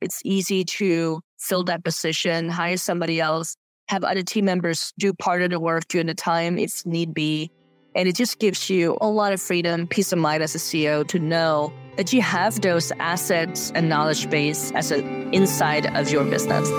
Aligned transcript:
It's 0.00 0.22
easy 0.24 0.64
to 0.64 1.20
fill 1.40 1.64
that 1.64 1.82
position, 1.82 2.48
hire 2.48 2.76
somebody 2.76 3.20
else, 3.20 3.56
have 3.88 4.04
other 4.04 4.22
team 4.22 4.44
members 4.44 4.92
do 4.96 5.12
part 5.12 5.42
of 5.42 5.50
the 5.50 5.58
work 5.58 5.88
during 5.88 6.06
the 6.06 6.14
time 6.14 6.56
if 6.56 6.86
need 6.86 7.12
be. 7.12 7.50
And 7.96 8.08
it 8.08 8.14
just 8.14 8.38
gives 8.38 8.70
you 8.70 8.96
a 9.00 9.08
lot 9.08 9.32
of 9.32 9.42
freedom, 9.42 9.88
peace 9.88 10.12
of 10.12 10.20
mind 10.20 10.44
as 10.44 10.54
a 10.54 10.58
CEO 10.58 11.04
to 11.08 11.18
know 11.18 11.72
that 11.96 12.12
you 12.12 12.22
have 12.22 12.60
those 12.60 12.92
assets 13.00 13.72
and 13.74 13.88
knowledge 13.88 14.30
base 14.30 14.70
as 14.72 14.92
an 14.92 15.34
inside 15.34 15.86
of 15.96 16.12
your 16.12 16.24
business. 16.24 16.70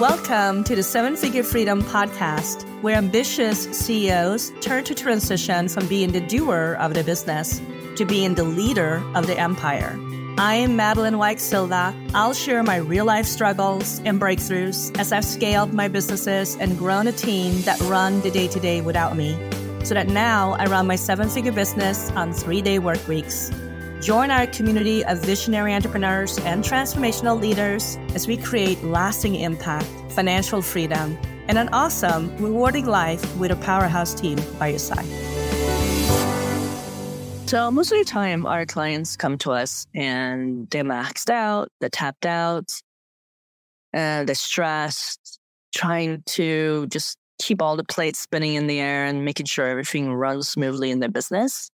Welcome 0.00 0.62
to 0.64 0.76
the 0.76 0.84
Seven 0.84 1.16
Figure 1.16 1.42
Freedom 1.42 1.82
Podcast, 1.82 2.62
where 2.82 2.94
ambitious 2.94 3.64
CEOs 3.76 4.52
turn 4.60 4.84
to 4.84 4.94
transition 4.94 5.68
from 5.68 5.88
being 5.88 6.12
the 6.12 6.20
doer 6.20 6.76
of 6.78 6.94
the 6.94 7.02
business 7.02 7.60
to 7.96 8.04
being 8.04 8.36
the 8.36 8.44
leader 8.44 9.02
of 9.16 9.26
the 9.26 9.36
empire. 9.36 9.98
I'm 10.38 10.76
Madeleine 10.76 11.18
Wyke 11.18 11.40
Silva. 11.40 11.94
I'll 12.14 12.32
share 12.32 12.62
my 12.62 12.76
real 12.76 13.04
life 13.04 13.26
struggles 13.26 14.00
and 14.04 14.20
breakthroughs 14.20 14.96
as 14.98 15.12
I've 15.12 15.24
scaled 15.24 15.72
my 15.74 15.88
businesses 15.88 16.56
and 16.56 16.78
grown 16.78 17.06
a 17.06 17.12
team 17.12 17.60
that 17.62 17.80
run 17.82 18.20
the 18.22 18.30
day 18.30 18.48
to 18.48 18.60
day 18.60 18.80
without 18.80 19.16
me, 19.16 19.32
so 19.84 19.94
that 19.94 20.08
now 20.08 20.52
I 20.52 20.66
run 20.66 20.86
my 20.86 20.96
seven 20.96 21.28
figure 21.28 21.52
business 21.52 22.10
on 22.12 22.32
three 22.32 22.62
day 22.62 22.78
work 22.78 23.06
weeks. 23.06 23.50
Join 24.00 24.30
our 24.30 24.46
community 24.46 25.04
of 25.04 25.18
visionary 25.18 25.74
entrepreneurs 25.74 26.38
and 26.38 26.64
transformational 26.64 27.38
leaders 27.38 27.98
as 28.14 28.26
we 28.26 28.36
create 28.36 28.82
lasting 28.82 29.34
impact, 29.34 29.86
financial 30.10 30.62
freedom, 30.62 31.18
and 31.48 31.58
an 31.58 31.68
awesome, 31.72 32.34
rewarding 32.38 32.86
life 32.86 33.36
with 33.36 33.50
a 33.50 33.56
powerhouse 33.56 34.14
team 34.14 34.38
by 34.58 34.68
your 34.68 34.78
side. 34.78 35.59
So 37.50 37.68
most 37.68 37.90
of 37.90 37.98
the 37.98 38.04
time, 38.04 38.46
our 38.46 38.64
clients 38.64 39.16
come 39.16 39.36
to 39.38 39.50
us 39.50 39.88
and 39.92 40.70
they're 40.70 40.84
maxed 40.84 41.28
out, 41.30 41.68
they're 41.80 41.90
tapped 41.90 42.24
out, 42.24 42.70
and 43.92 44.28
they're 44.28 44.36
stressed, 44.36 45.40
trying 45.74 46.22
to 46.26 46.86
just 46.86 47.18
keep 47.40 47.60
all 47.60 47.76
the 47.76 47.82
plates 47.82 48.20
spinning 48.20 48.54
in 48.54 48.68
the 48.68 48.78
air 48.78 49.04
and 49.04 49.24
making 49.24 49.46
sure 49.46 49.66
everything 49.66 50.14
runs 50.14 50.46
smoothly 50.46 50.92
in 50.92 51.00
their 51.00 51.08
business. 51.08 51.72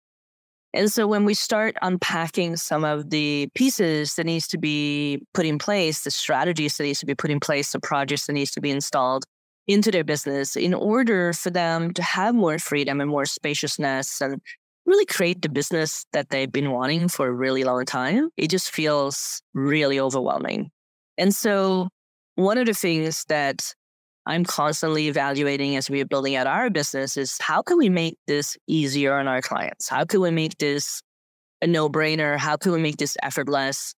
And 0.74 0.92
so 0.92 1.08
when 1.08 1.24
we 1.24 1.34
start 1.34 1.78
unpacking 1.82 2.58
some 2.58 2.84
of 2.84 3.10
the 3.10 3.48
pieces 3.56 4.16
that 4.16 4.26
needs 4.26 4.50
to 4.50 4.58
be 4.58 5.22
put 5.34 5.46
in 5.46 5.58
place, 5.58 6.04
the 6.04 6.12
strategies 6.12 6.76
that 6.76 6.84
needs 6.84 7.00
to 7.00 7.06
be 7.06 7.16
put 7.16 7.32
in 7.32 7.40
place, 7.40 7.72
the 7.72 7.80
projects 7.80 8.26
that 8.26 8.34
needs 8.34 8.52
to 8.52 8.60
be 8.60 8.72
installed 8.72 9.24
into 9.68 9.90
their 9.90 10.04
business 10.04 10.58
in 10.58 10.74
order 10.74 11.32
for 11.32 11.50
them 11.50 11.94
to 11.94 12.04
have 12.04 12.36
more 12.36 12.60
freedom 12.60 13.00
and 13.00 13.10
more 13.10 13.26
spaciousness 13.26 14.20
and 14.20 14.42
really 14.86 15.06
create 15.06 15.42
the 15.42 15.50
business 15.50 16.06
that 16.14 16.30
they've 16.30 16.52
been 16.52 16.72
wanting 16.72 17.08
for 17.08 17.28
a 17.28 17.32
really 17.32 17.64
long 17.64 17.86
time. 17.86 18.30
It 18.38 18.50
just 18.50 18.72
feels 18.72 19.42
really 19.54 20.00
overwhelming. 20.00 20.72
And 21.18 21.34
so, 21.34 21.90
one 22.36 22.58
of 22.58 22.66
the 22.66 22.74
things 22.74 23.26
that 23.30 23.74
I'm 24.26 24.46
constantly 24.46 25.08
evaluating 25.08 25.76
as 25.76 25.90
we 25.90 26.02
are 26.02 26.06
building 26.06 26.36
out 26.36 26.48
our 26.48 26.70
business 26.70 27.18
is 27.18 27.38
how 27.42 27.62
can 27.62 27.78
we 27.78 27.90
make 27.90 28.18
this 28.28 28.58
easier 28.68 29.14
on 29.14 29.28
our 29.28 29.42
clients? 29.42 29.90
How 29.90 30.06
can 30.06 30.22
we 30.22 30.32
make 30.32 30.58
this 30.58 31.02
a 31.62 31.68
no 31.68 31.90
brainer? 31.90 32.38
How 32.38 32.56
can 32.58 32.72
we 32.72 32.80
make 32.80 32.98
this 32.98 33.18
effortless? 33.24 33.94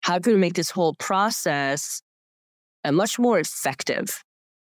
How 0.00 0.18
can 0.18 0.32
we 0.34 0.38
make 0.38 0.54
this 0.54 0.70
whole 0.70 0.94
process 0.94 2.02
a 2.84 2.92
much 2.92 3.18
more 3.18 3.38
effective? 3.38 4.22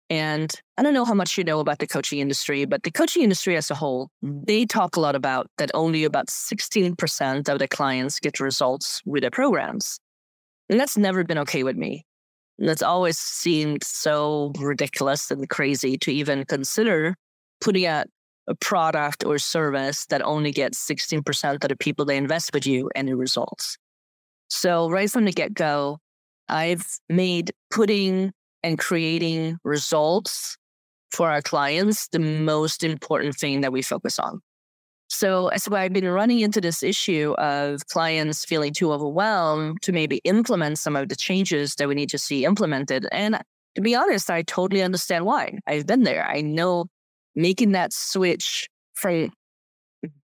And 0.10 0.52
I 0.78 0.82
don't 0.82 0.96
know 0.96 1.06
how 1.06 1.14
much 1.14 1.38
you 1.38 1.44
know 1.44 1.60
about 1.60 1.80
the 1.80 1.88
coaching 1.88 2.20
industry, 2.20 2.66
but 2.66 2.82
the 2.82 2.92
coaching 2.92 3.22
industry 3.22 3.56
as 3.56 3.70
a 3.70 3.76
whole, 3.76 4.10
mm-hmm. 4.24 4.44
they 4.46 4.66
talk 4.66 4.96
a 4.96 5.00
lot 5.00 5.16
about 5.16 5.48
that 5.58 5.70
only 5.74 6.04
about 6.04 6.28
16% 6.28 7.48
of 7.48 7.60
the 7.60 7.68
clients 7.68 8.20
get 8.20 8.40
results 8.40 9.02
with 9.06 9.22
their 9.22 9.32
programs. 9.32 10.00
And 10.70 10.80
that's 10.80 10.98
never 10.98 11.24
been 11.24 11.38
okay 11.40 11.64
with 11.64 11.76
me. 11.76 12.06
And 12.58 12.68
that's 12.68 12.82
always 12.82 13.18
seemed 13.18 13.84
so 13.84 14.52
ridiculous 14.60 15.32
and 15.32 15.48
crazy 15.48 15.98
to 16.00 16.12
even 16.12 16.44
consider 16.46 17.16
putting 17.62 17.86
out 17.86 18.08
a 18.48 18.56
product 18.56 19.24
or 19.24 19.38
service 19.38 20.08
that 20.08 20.24
only 20.24 20.52
gets 20.52 20.86
16% 20.86 21.54
of 21.54 21.70
the 21.70 21.76
people 21.76 22.04
they 22.04 22.18
invest 22.18 22.52
with 22.54 22.66
you 22.66 22.90
any 22.96 23.14
results. 23.14 23.78
So 24.50 24.90
right 24.90 25.10
from 25.10 25.26
the 25.26 25.32
get 25.32 25.54
go, 25.54 26.00
I've 26.50 26.86
made 27.08 27.52
putting 27.70 28.34
and 28.64 28.78
creating 28.78 29.58
results 29.64 30.58
for 31.12 31.30
our 31.30 31.42
clients 31.42 32.08
the 32.10 32.20
most 32.20 32.84
important 32.84 33.36
thing 33.36 33.62
that 33.62 33.72
we 33.72 33.82
focus 33.82 34.20
on. 34.20 34.42
So 35.12 35.48
as 35.48 35.68
I've 35.68 35.92
been 35.92 36.08
running 36.08 36.42
into 36.42 36.62
this 36.62 36.84
issue 36.84 37.34
of 37.40 37.88
clients 37.88 38.46
feeling 38.46 38.74
too 38.74 38.92
overwhelmed 38.92 39.82
to 39.82 39.92
maybe 39.92 40.22
implement 40.24 40.78
some 40.78 40.96
of 40.96 41.10
the 41.10 41.16
changes 41.16 41.76
that 41.76 41.88
we 41.88 41.96
need 41.96 42.10
to 42.10 42.20
see 42.20 42.46
implemented. 42.46 43.08
And 43.12 43.40
to 43.76 43.82
be 43.82 43.96
honest, 43.96 44.30
I 44.30 44.44
totally 44.44 44.84
understand 44.84 45.26
why. 45.26 45.58
I've 45.66 45.88
been 45.88 46.04
there. 46.04 46.26
I 46.28 46.42
know 46.42 46.86
making 47.36 47.72
that 47.72 47.92
switch 47.92 48.68
from 48.94 49.32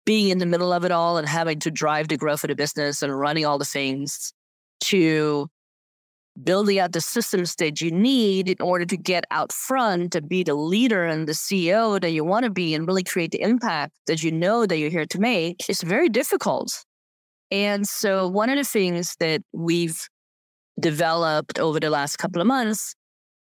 being 0.06 0.29
in 0.29 0.38
the 0.38 0.45
middle 0.45 0.72
of 0.72 0.85
it 0.85 0.91
all 0.91 1.18
and 1.18 1.28
having 1.28 1.59
to 1.59 1.72
drive 1.72 2.07
the 2.07 2.18
growth 2.18 2.44
of 2.44 2.50
the 2.50 2.56
business 2.56 3.01
and 3.01 3.18
running 3.18 3.45
all 3.45 3.57
the 3.57 3.66
things 3.66 4.34
to 4.81 5.47
building 6.44 6.79
out 6.79 6.91
the 6.91 7.01
systems 7.01 7.56
that 7.56 7.81
you 7.81 7.91
need 7.91 8.50
in 8.50 8.57
order 8.62 8.85
to 8.85 8.97
get 8.97 9.25
out 9.31 9.51
front 9.51 10.12
to 10.12 10.22
be 10.22 10.44
the 10.44 10.53
leader 10.53 11.06
and 11.06 11.28
the 11.28 11.34
CEO 11.34 12.00
that 12.01 12.12
you 12.12 12.23
want 12.23 12.44
to 12.44 12.50
be 12.50 12.73
and 12.73 12.88
really 12.88 13.03
create 13.03 13.31
the 13.31 13.41
impact 13.41 13.94
that 14.07 14.22
you 14.22 14.31
know 14.31 14.66
that 14.66 14.78
you're 14.78 14.90
here 14.90 15.06
to 15.06 15.19
make 15.19 15.69
is 15.69 15.81
very 15.81 16.09
difficult. 16.09 16.84
And 17.51 17.88
so 17.88 18.28
one 18.28 18.50
of 18.50 18.57
the 18.57 18.63
things 18.63 19.16
that 19.19 19.41
we've 19.53 20.07
developed 20.79 21.59
over 21.59 21.79
the 21.79 21.90
last 21.90 22.18
couple 22.18 22.41
of 22.41 22.47
months 22.47 22.95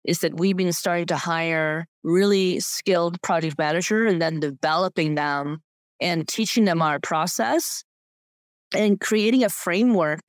is 0.05 0.21
that 0.21 0.39
we've 0.39 0.57
been 0.57 0.73
starting 0.73 1.07
to 1.07 1.17
hire 1.17 1.87
really 2.03 2.59
skilled 2.61 3.21
project 3.23 3.57
manager 3.59 4.07
and 4.07 4.21
then 4.21 4.41
developing 4.41 5.15
them 5.15 5.59
and 6.01 6.27
teaching 6.27 6.65
them 6.65 6.83
our 6.83 6.99
process 6.99 7.85
and 8.75 9.01
creating 9.01 9.45
a 9.45 9.49
framework 9.49 10.21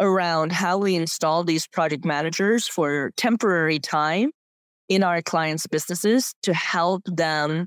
around 0.00 0.50
how 0.50 0.78
we 0.78 0.96
install 0.96 1.44
these 1.44 1.66
project 1.68 2.04
managers 2.04 2.66
for 2.66 3.12
temporary 3.16 3.78
time 3.78 4.30
in 4.88 5.04
our 5.04 5.22
clients' 5.22 5.66
businesses 5.66 6.34
to 6.42 6.52
help 6.54 7.02
them 7.04 7.66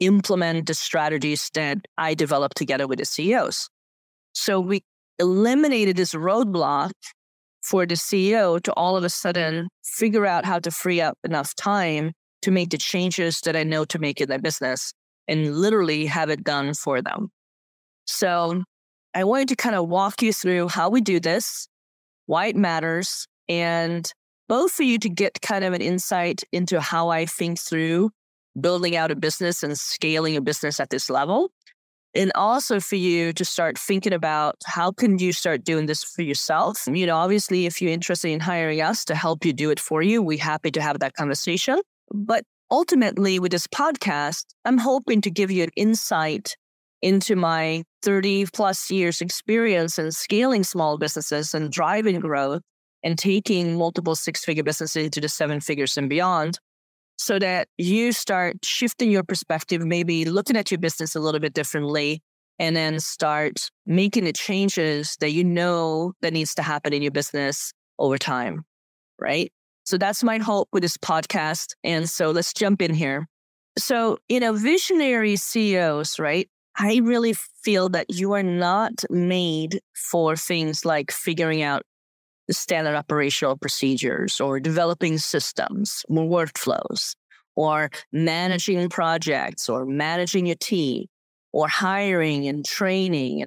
implement 0.00 0.66
the 0.66 0.74
strategies 0.74 1.50
that 1.54 1.78
I 1.98 2.14
developed 2.14 2.56
together 2.56 2.86
with 2.86 2.98
the 2.98 3.04
CEOs. 3.04 3.68
So 4.32 4.60
we 4.60 4.82
eliminated 5.18 5.96
this 5.96 6.14
roadblock 6.14 6.92
for 7.62 7.84
the 7.86 7.94
CEO 7.94 8.60
to 8.62 8.72
all 8.72 8.96
of 8.96 9.04
a 9.04 9.10
sudden 9.10 9.68
figure 9.84 10.26
out 10.26 10.44
how 10.44 10.58
to 10.60 10.70
free 10.70 11.00
up 11.00 11.18
enough 11.24 11.54
time 11.54 12.12
to 12.42 12.50
make 12.50 12.70
the 12.70 12.78
changes 12.78 13.40
that 13.42 13.54
I 13.54 13.62
know 13.62 13.84
to 13.84 13.98
make 13.98 14.20
in 14.20 14.28
their 14.28 14.38
business 14.38 14.92
and 15.28 15.56
literally 15.56 16.06
have 16.06 16.30
it 16.30 16.42
done 16.42 16.74
for 16.74 17.00
them. 17.00 17.28
So 18.06 18.64
I 19.14 19.24
wanted 19.24 19.48
to 19.48 19.56
kind 19.56 19.76
of 19.76 19.88
walk 19.88 20.22
you 20.22 20.32
through 20.32 20.68
how 20.68 20.90
we 20.90 21.00
do 21.00 21.20
this, 21.20 21.68
why 22.32 22.46
it 22.46 22.56
matters, 22.56 23.28
and 23.46 24.10
both 24.48 24.72
for 24.72 24.84
you 24.84 24.98
to 24.98 25.10
get 25.10 25.42
kind 25.42 25.64
of 25.64 25.74
an 25.74 25.82
insight 25.82 26.42
into 26.50 26.80
how 26.80 27.10
I 27.10 27.26
think 27.26 27.60
through 27.60 28.10
building 28.58 28.96
out 28.96 29.10
a 29.10 29.16
business 29.16 29.62
and 29.62 29.78
scaling 29.78 30.34
a 30.36 30.40
business 30.40 30.80
at 30.80 30.88
this 30.88 31.10
level. 31.10 31.50
And 32.14 32.32
also 32.34 32.80
for 32.80 32.96
you 32.96 33.34
to 33.34 33.44
start 33.44 33.78
thinking 33.78 34.14
about 34.14 34.56
how 34.64 34.92
can 34.92 35.18
you 35.18 35.34
start 35.34 35.62
doing 35.62 35.84
this 35.84 36.02
for 36.02 36.22
yourself? 36.22 36.86
You 36.86 37.04
know, 37.04 37.16
obviously, 37.16 37.66
if 37.66 37.82
you're 37.82 37.92
interested 37.92 38.28
in 38.28 38.40
hiring 38.40 38.80
us 38.80 39.04
to 39.06 39.14
help 39.14 39.44
you 39.44 39.52
do 39.52 39.68
it 39.68 39.78
for 39.78 40.00
you, 40.00 40.22
we're 40.22 40.38
happy 40.38 40.70
to 40.70 40.80
have 40.80 41.00
that 41.00 41.12
conversation. 41.12 41.82
But 42.14 42.44
ultimately, 42.70 43.40
with 43.40 43.52
this 43.52 43.66
podcast, 43.66 44.46
I'm 44.64 44.78
hoping 44.78 45.20
to 45.20 45.30
give 45.30 45.50
you 45.50 45.64
an 45.64 45.70
insight 45.76 46.56
into 47.02 47.36
my 47.36 47.82
30 48.02 48.46
plus 48.52 48.90
years 48.90 49.20
experience 49.20 49.98
in 49.98 50.12
scaling 50.12 50.64
small 50.64 50.98
businesses 50.98 51.52
and 51.54 51.70
driving 51.70 52.20
growth 52.20 52.62
and 53.02 53.18
taking 53.18 53.76
multiple 53.76 54.14
six 54.14 54.44
figure 54.44 54.62
businesses 54.62 55.04
into 55.04 55.20
the 55.20 55.28
seven 55.28 55.60
figures 55.60 55.96
and 55.96 56.08
beyond 56.08 56.58
so 57.18 57.38
that 57.38 57.68
you 57.78 58.12
start 58.12 58.56
shifting 58.64 59.10
your 59.10 59.22
perspective, 59.22 59.84
maybe 59.84 60.24
looking 60.24 60.56
at 60.56 60.70
your 60.70 60.78
business 60.78 61.14
a 61.14 61.20
little 61.20 61.40
bit 61.40 61.54
differently 61.54 62.20
and 62.58 62.76
then 62.76 63.00
start 63.00 63.70
making 63.86 64.24
the 64.24 64.32
changes 64.32 65.16
that 65.20 65.30
you 65.30 65.44
know 65.44 66.12
that 66.22 66.32
needs 66.32 66.54
to 66.54 66.62
happen 66.62 66.92
in 66.92 67.02
your 67.02 67.12
business 67.12 67.72
over 67.98 68.18
time. 68.18 68.64
Right. 69.20 69.52
So 69.84 69.98
that's 69.98 70.22
my 70.22 70.38
hope 70.38 70.68
with 70.72 70.82
this 70.82 70.96
podcast. 70.96 71.74
And 71.82 72.08
so 72.08 72.30
let's 72.30 72.52
jump 72.52 72.82
in 72.82 72.94
here. 72.94 73.26
So, 73.78 74.18
you 74.28 74.38
know, 74.38 74.52
visionary 74.52 75.36
CEOs, 75.36 76.18
right? 76.18 76.48
I 76.76 77.00
really 77.02 77.34
feel 77.62 77.88
that 77.90 78.06
you 78.08 78.32
are 78.32 78.42
not 78.42 79.04
made 79.10 79.80
for 79.94 80.36
things 80.36 80.84
like 80.84 81.10
figuring 81.10 81.62
out 81.62 81.82
standard 82.50 82.96
operational 82.96 83.56
procedures 83.56 84.40
or 84.40 84.58
developing 84.60 85.18
systems, 85.18 86.04
more 86.08 86.46
workflows, 86.46 87.14
or 87.56 87.90
managing 88.12 88.88
projects 88.88 89.68
or 89.68 89.84
managing 89.84 90.46
your 90.46 90.56
team 90.56 91.06
or 91.52 91.68
hiring 91.68 92.48
and 92.48 92.64
training 92.64 93.44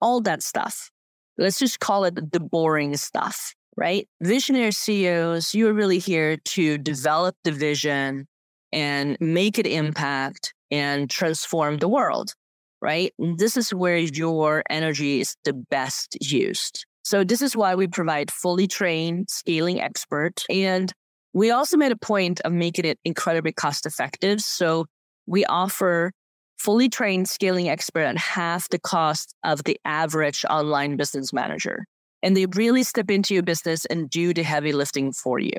all 0.00 0.20
that 0.20 0.42
stuff. 0.42 0.90
Let's 1.38 1.58
just 1.58 1.80
call 1.80 2.04
it 2.04 2.32
the 2.32 2.40
boring 2.40 2.96
stuff, 2.96 3.54
right? 3.76 4.08
Visionary 4.20 4.72
CEOs, 4.72 5.54
you're 5.54 5.72
really 5.72 5.98
here 5.98 6.36
to 6.36 6.78
develop 6.78 7.36
the 7.44 7.52
vision 7.52 8.26
and 8.72 9.16
make 9.20 9.58
it 9.58 9.66
impact 9.66 10.52
and 10.70 11.08
transform 11.08 11.78
the 11.78 11.88
world, 11.88 12.34
right? 12.84 13.14
And 13.18 13.38
this 13.38 13.56
is 13.56 13.72
where 13.72 13.96
your 13.96 14.62
energy 14.68 15.20
is 15.20 15.36
the 15.44 15.54
best 15.54 16.18
used. 16.20 16.84
So 17.02 17.24
this 17.24 17.40
is 17.40 17.56
why 17.56 17.74
we 17.74 17.86
provide 17.86 18.30
fully 18.30 18.66
trained 18.66 19.30
scaling 19.30 19.80
expert. 19.80 20.42
And 20.50 20.92
we 21.32 21.50
also 21.50 21.78
made 21.78 21.92
a 21.92 21.96
point 21.96 22.42
of 22.42 22.52
making 22.52 22.84
it 22.84 22.98
incredibly 23.04 23.52
cost 23.52 23.86
effective. 23.86 24.42
So 24.42 24.84
we 25.26 25.46
offer 25.46 26.12
fully 26.58 26.90
trained 26.90 27.28
scaling 27.28 27.70
expert 27.70 28.04
at 28.04 28.18
half 28.18 28.68
the 28.68 28.78
cost 28.78 29.34
of 29.44 29.64
the 29.64 29.80
average 29.86 30.44
online 30.50 30.96
business 30.96 31.32
manager. 31.32 31.86
And 32.22 32.36
they 32.36 32.46
really 32.46 32.82
step 32.82 33.10
into 33.10 33.32
your 33.32 33.42
business 33.42 33.86
and 33.86 34.10
do 34.10 34.34
the 34.34 34.42
heavy 34.42 34.72
lifting 34.72 35.12
for 35.12 35.38
you. 35.38 35.52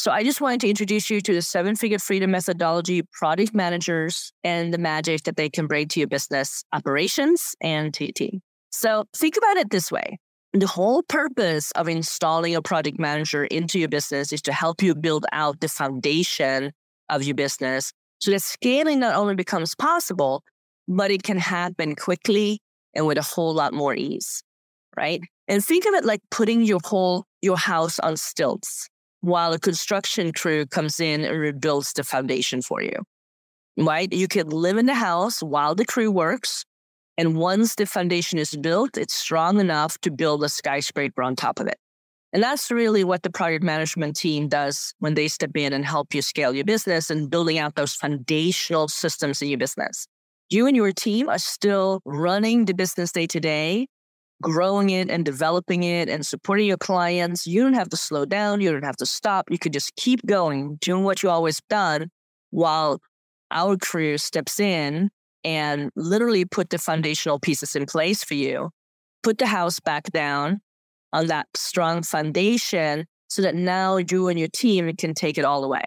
So 0.00 0.10
I 0.10 0.24
just 0.24 0.40
wanted 0.40 0.62
to 0.62 0.70
introduce 0.70 1.10
you 1.10 1.20
to 1.20 1.34
the 1.34 1.42
seven 1.42 1.76
figure 1.76 1.98
freedom 1.98 2.30
methodology, 2.30 3.02
product 3.12 3.54
managers, 3.54 4.32
and 4.42 4.72
the 4.72 4.78
magic 4.78 5.24
that 5.24 5.36
they 5.36 5.50
can 5.50 5.66
bring 5.66 5.88
to 5.88 6.00
your 6.00 6.08
business 6.08 6.64
operations 6.72 7.54
and 7.60 7.92
to 7.92 8.04
your 8.04 8.12
team. 8.14 8.40
So 8.70 9.04
think 9.14 9.36
about 9.36 9.58
it 9.58 9.68
this 9.68 9.92
way. 9.92 10.18
The 10.54 10.66
whole 10.66 11.02
purpose 11.02 11.70
of 11.72 11.86
installing 11.86 12.54
a 12.54 12.62
product 12.62 12.98
manager 12.98 13.44
into 13.44 13.78
your 13.78 13.90
business 13.90 14.32
is 14.32 14.40
to 14.42 14.54
help 14.54 14.82
you 14.82 14.94
build 14.94 15.26
out 15.32 15.60
the 15.60 15.68
foundation 15.68 16.72
of 17.10 17.22
your 17.22 17.34
business 17.34 17.92
so 18.20 18.30
that 18.30 18.40
scaling 18.40 19.00
not 19.00 19.16
only 19.16 19.34
becomes 19.34 19.74
possible, 19.74 20.42
but 20.88 21.10
it 21.10 21.24
can 21.24 21.36
happen 21.36 21.94
quickly 21.94 22.60
and 22.94 23.06
with 23.06 23.18
a 23.18 23.22
whole 23.22 23.52
lot 23.52 23.74
more 23.74 23.94
ease, 23.94 24.42
right? 24.96 25.20
And 25.46 25.62
think 25.62 25.84
of 25.84 25.92
it 25.92 26.06
like 26.06 26.22
putting 26.30 26.62
your 26.62 26.80
whole 26.82 27.26
your 27.42 27.58
house 27.58 27.98
on 27.98 28.16
stilts 28.16 28.88
while 29.20 29.52
a 29.52 29.58
construction 29.58 30.32
crew 30.32 30.66
comes 30.66 31.00
in 31.00 31.24
and 31.24 31.38
rebuilds 31.38 31.92
the 31.92 32.04
foundation 32.04 32.62
for 32.62 32.82
you. 32.82 32.96
Right? 33.76 34.12
You 34.12 34.28
can 34.28 34.48
live 34.48 34.76
in 34.76 34.86
the 34.86 34.94
house 34.94 35.42
while 35.42 35.74
the 35.74 35.84
crew 35.84 36.10
works, 36.10 36.64
and 37.16 37.36
once 37.36 37.74
the 37.74 37.86
foundation 37.86 38.38
is 38.38 38.56
built, 38.56 38.96
it's 38.96 39.14
strong 39.14 39.60
enough 39.60 39.98
to 40.00 40.10
build 40.10 40.42
a 40.42 40.48
skyscraper 40.48 41.22
on 41.22 41.36
top 41.36 41.60
of 41.60 41.66
it. 41.66 41.76
And 42.32 42.42
that's 42.42 42.70
really 42.70 43.02
what 43.02 43.22
the 43.22 43.30
project 43.30 43.64
management 43.64 44.16
team 44.16 44.48
does 44.48 44.94
when 45.00 45.14
they 45.14 45.28
step 45.28 45.50
in 45.56 45.72
and 45.72 45.84
help 45.84 46.14
you 46.14 46.22
scale 46.22 46.54
your 46.54 46.64
business 46.64 47.10
and 47.10 47.28
building 47.28 47.58
out 47.58 47.74
those 47.74 47.94
foundational 47.94 48.88
systems 48.88 49.42
in 49.42 49.48
your 49.48 49.58
business. 49.58 50.06
You 50.48 50.66
and 50.66 50.76
your 50.76 50.92
team 50.92 51.28
are 51.28 51.38
still 51.38 52.00
running 52.04 52.64
the 52.64 52.74
business 52.74 53.12
day 53.12 53.26
to 53.26 53.40
day, 53.40 53.88
growing 54.42 54.90
it 54.90 55.10
and 55.10 55.24
developing 55.24 55.82
it 55.82 56.08
and 56.08 56.26
supporting 56.26 56.66
your 56.66 56.76
clients. 56.76 57.46
You 57.46 57.62
don't 57.62 57.74
have 57.74 57.90
to 57.90 57.96
slow 57.96 58.24
down. 58.24 58.60
You 58.60 58.72
don't 58.72 58.84
have 58.84 58.96
to 58.96 59.06
stop. 59.06 59.50
You 59.50 59.58
could 59.58 59.72
just 59.72 59.94
keep 59.96 60.24
going, 60.26 60.78
doing 60.80 61.04
what 61.04 61.22
you 61.22 61.30
always 61.30 61.60
done 61.68 62.10
while 62.50 63.00
our 63.50 63.76
crew 63.76 64.18
steps 64.18 64.60
in 64.60 65.10
and 65.44 65.90
literally 65.96 66.44
put 66.44 66.70
the 66.70 66.78
foundational 66.78 67.38
pieces 67.38 67.74
in 67.74 67.86
place 67.86 68.22
for 68.22 68.34
you, 68.34 68.70
put 69.22 69.38
the 69.38 69.46
house 69.46 69.80
back 69.80 70.04
down 70.12 70.60
on 71.12 71.26
that 71.26 71.46
strong 71.54 72.02
foundation 72.02 73.06
so 73.28 73.42
that 73.42 73.54
now 73.54 73.96
you 73.96 74.28
and 74.28 74.38
your 74.38 74.48
team 74.48 74.94
can 74.96 75.14
take 75.14 75.38
it 75.38 75.44
all 75.44 75.64
away. 75.64 75.84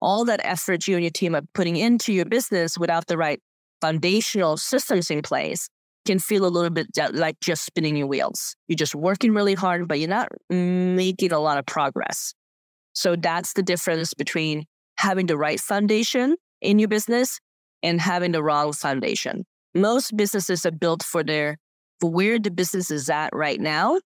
All 0.00 0.24
that 0.26 0.40
effort 0.44 0.86
you 0.86 0.94
and 0.94 1.04
your 1.04 1.10
team 1.10 1.34
are 1.34 1.42
putting 1.54 1.76
into 1.76 2.12
your 2.12 2.24
business 2.24 2.78
without 2.78 3.06
the 3.06 3.16
right 3.16 3.40
foundational 3.80 4.56
systems 4.56 5.10
in 5.10 5.22
place 5.22 5.68
can 6.08 6.18
feel 6.18 6.46
a 6.46 6.48
little 6.48 6.70
bit 6.70 6.86
like 7.12 7.38
just 7.40 7.64
spinning 7.64 7.94
your 7.94 8.06
wheels. 8.06 8.56
You're 8.66 8.76
just 8.76 8.94
working 8.94 9.34
really 9.34 9.54
hard, 9.54 9.86
but 9.86 9.98
you're 9.98 10.08
not 10.08 10.28
making 10.48 11.32
a 11.32 11.38
lot 11.38 11.58
of 11.58 11.66
progress. 11.66 12.32
So 12.94 13.14
that's 13.14 13.52
the 13.52 13.62
difference 13.62 14.14
between 14.14 14.64
having 14.96 15.26
the 15.26 15.36
right 15.36 15.60
foundation 15.60 16.36
in 16.62 16.78
your 16.78 16.88
business 16.88 17.38
and 17.82 18.00
having 18.00 18.32
the 18.32 18.42
wrong 18.42 18.72
foundation. 18.72 19.44
Most 19.74 20.16
businesses 20.16 20.64
are 20.64 20.72
built 20.72 21.02
for 21.02 21.22
their 21.22 21.58
for 22.00 22.10
where 22.10 22.38
the 22.38 22.50
business 22.50 22.90
is 22.90 23.10
at 23.10 23.30
right 23.34 23.60
now. 23.60 24.00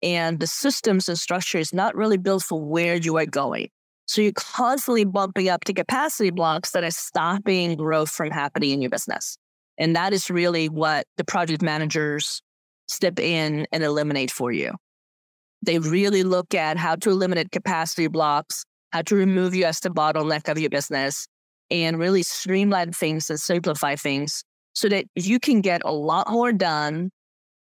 And 0.00 0.38
the 0.38 0.46
systems 0.46 1.08
and 1.08 1.18
structure 1.18 1.58
is 1.58 1.74
not 1.74 1.96
really 1.96 2.18
built 2.18 2.44
for 2.44 2.62
where 2.62 2.94
you 2.94 3.16
are 3.16 3.26
going. 3.26 3.68
So 4.06 4.22
you're 4.22 4.32
constantly 4.32 5.04
bumping 5.04 5.48
up 5.48 5.64
to 5.64 5.74
capacity 5.74 6.30
blocks 6.30 6.70
that 6.70 6.84
are 6.84 6.92
stopping 6.92 7.74
growth 7.74 8.10
from 8.10 8.30
happening 8.30 8.70
in 8.70 8.80
your 8.80 8.90
business. 8.90 9.36
And 9.78 9.94
that 9.96 10.12
is 10.12 10.28
really 10.28 10.68
what 10.68 11.06
the 11.16 11.24
project 11.24 11.62
managers 11.62 12.42
step 12.88 13.18
in 13.18 13.66
and 13.72 13.84
eliminate 13.84 14.30
for 14.30 14.50
you. 14.50 14.74
They 15.62 15.78
really 15.78 16.22
look 16.22 16.54
at 16.54 16.76
how 16.76 16.96
to 16.96 17.10
eliminate 17.10 17.50
capacity 17.50 18.08
blocks, 18.08 18.64
how 18.92 19.02
to 19.02 19.14
remove 19.14 19.54
you 19.54 19.64
as 19.64 19.80
the 19.80 19.90
bottleneck 19.90 20.48
of 20.48 20.58
your 20.58 20.70
business, 20.70 21.26
and 21.70 21.98
really 21.98 22.22
streamline 22.22 22.92
things 22.92 23.28
and 23.30 23.38
simplify 23.38 23.94
things 23.94 24.42
so 24.74 24.88
that 24.88 25.04
you 25.14 25.38
can 25.38 25.60
get 25.60 25.82
a 25.84 25.92
lot 25.92 26.30
more 26.30 26.52
done 26.52 27.10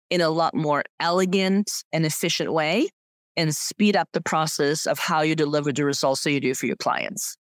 in 0.09 0.21
a 0.21 0.29
lot 0.29 0.55
more 0.55 0.83
elegant 0.99 1.83
and 1.91 2.05
efficient 2.05 2.53
way 2.53 2.87
and 3.35 3.55
speed 3.55 3.95
up 3.95 4.07
the 4.13 4.21
process 4.21 4.85
of 4.85 4.97
how 4.97 5.21
you 5.21 5.35
deliver 5.35 5.71
the 5.71 5.83
results 5.83 6.23
that 6.23 6.31
you 6.31 6.39
do 6.39 6.53
for 6.53 6.65
your 6.65 6.75
clients. 6.75 7.35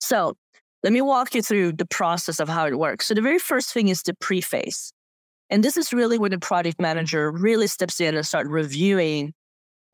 So, 0.00 0.34
let 0.82 0.92
me 0.92 1.00
walk 1.00 1.34
you 1.34 1.42
through 1.42 1.72
the 1.72 1.86
process 1.86 2.40
of 2.40 2.48
how 2.48 2.66
it 2.66 2.78
works. 2.78 3.06
So, 3.06 3.14
the 3.14 3.22
very 3.22 3.38
first 3.38 3.72
thing 3.72 3.88
is 3.88 4.02
the 4.02 4.14
preface. 4.14 4.92
And 5.50 5.64
this 5.64 5.76
is 5.76 5.92
really 5.92 6.18
when 6.18 6.30
the 6.30 6.38
product 6.38 6.80
manager 6.80 7.30
really 7.30 7.66
steps 7.66 8.00
in 8.00 8.14
and 8.14 8.24
start 8.24 8.46
reviewing 8.46 9.32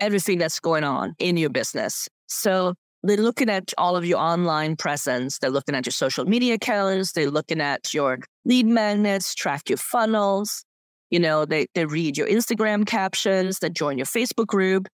everything 0.00 0.38
that's 0.38 0.61
going 0.61 0.85
on 0.85 1.15
in 1.19 1.37
your 1.37 1.50
business. 1.50 2.09
So, 2.27 2.75
they're 3.03 3.17
looking 3.17 3.50
at 3.50 3.73
all 3.79 3.97
of 3.97 4.05
your 4.05 4.19
online 4.19 4.77
presence. 4.77 5.38
They're 5.38 5.50
looking 5.50 5.75
at 5.75 5.87
your 5.87 5.93
social 5.93 6.25
media 6.25 6.55
accounts. 6.55 7.12
They're 7.12 7.31
looking 7.31 7.61
at 7.61 7.94
your 7.94 8.19
lead 8.44 8.67
magnets, 8.67 9.35
track 9.35 9.69
your 9.69 9.79
funnels. 9.79 10.65
You 11.11 11.21
know, 11.21 11.44
they, 11.44 11.67
they 11.75 11.85
read 11.87 12.19
your 12.19 12.27
Instagram 12.27 12.85
captions, 12.85 13.61
they 13.61 13.71
join 13.71 13.97
your 13.97 14.06
Facebook 14.06 14.47
group. 14.47 14.89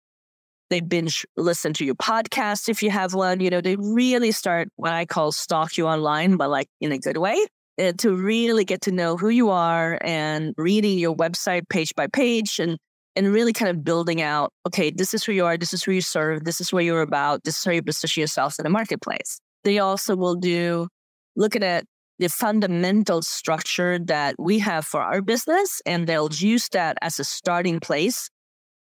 They 0.72 0.80
binge 0.80 1.26
listen 1.36 1.74
to 1.74 1.84
your 1.84 1.94
podcast 1.96 2.70
if 2.70 2.82
you 2.82 2.88
have 2.88 3.12
one. 3.12 3.40
You 3.40 3.50
know, 3.50 3.60
they 3.60 3.76
really 3.76 4.32
start 4.32 4.70
what 4.76 4.94
I 4.94 5.04
call 5.04 5.30
stalk 5.30 5.76
you 5.76 5.86
online, 5.86 6.38
but 6.38 6.48
like 6.48 6.66
in 6.80 6.92
a 6.92 6.98
good 6.98 7.18
way 7.18 7.36
uh, 7.78 7.92
to 7.98 8.14
really 8.14 8.64
get 8.64 8.80
to 8.82 8.90
know 8.90 9.18
who 9.18 9.28
you 9.28 9.50
are 9.50 9.98
and 10.02 10.54
reading 10.56 10.98
your 10.98 11.14
website 11.14 11.68
page 11.68 11.94
by 11.94 12.06
page 12.06 12.58
and 12.58 12.78
and 13.14 13.34
really 13.34 13.52
kind 13.52 13.70
of 13.70 13.84
building 13.84 14.22
out, 14.22 14.50
okay, 14.66 14.90
this 14.90 15.12
is 15.12 15.22
who 15.22 15.32
you 15.32 15.44
are, 15.44 15.58
this 15.58 15.74
is 15.74 15.82
who 15.82 15.92
you 15.92 16.00
serve, 16.00 16.44
this 16.44 16.58
is 16.58 16.72
what 16.72 16.84
you're 16.84 17.02
about, 17.02 17.44
this 17.44 17.58
is 17.58 17.64
how 17.66 17.70
you 17.70 17.82
position 17.82 18.22
yourself 18.22 18.58
in 18.58 18.62
the 18.62 18.70
marketplace. 18.70 19.40
They 19.64 19.78
also 19.78 20.16
will 20.16 20.36
do 20.36 20.88
looking 21.36 21.62
at 21.62 21.84
the 22.18 22.30
fundamental 22.30 23.20
structure 23.20 23.98
that 24.06 24.36
we 24.38 24.58
have 24.60 24.86
for 24.86 25.02
our 25.02 25.20
business, 25.20 25.82
and 25.84 26.06
they'll 26.06 26.32
use 26.32 26.70
that 26.70 26.96
as 27.02 27.20
a 27.20 27.24
starting 27.24 27.78
place 27.78 28.30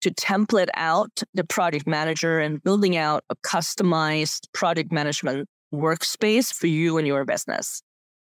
to 0.01 0.11
template 0.11 0.69
out 0.75 1.23
the 1.35 1.45
product 1.45 1.87
manager 1.87 2.39
and 2.39 2.63
building 2.63 2.97
out 2.97 3.25
a 3.31 3.37
customized 3.37 4.49
product 4.53 4.93
management 4.93 5.49
workspace 5.73 6.53
for 6.53 6.67
you 6.67 6.99
and 6.99 7.07
your 7.07 7.25
business. 7.25 7.83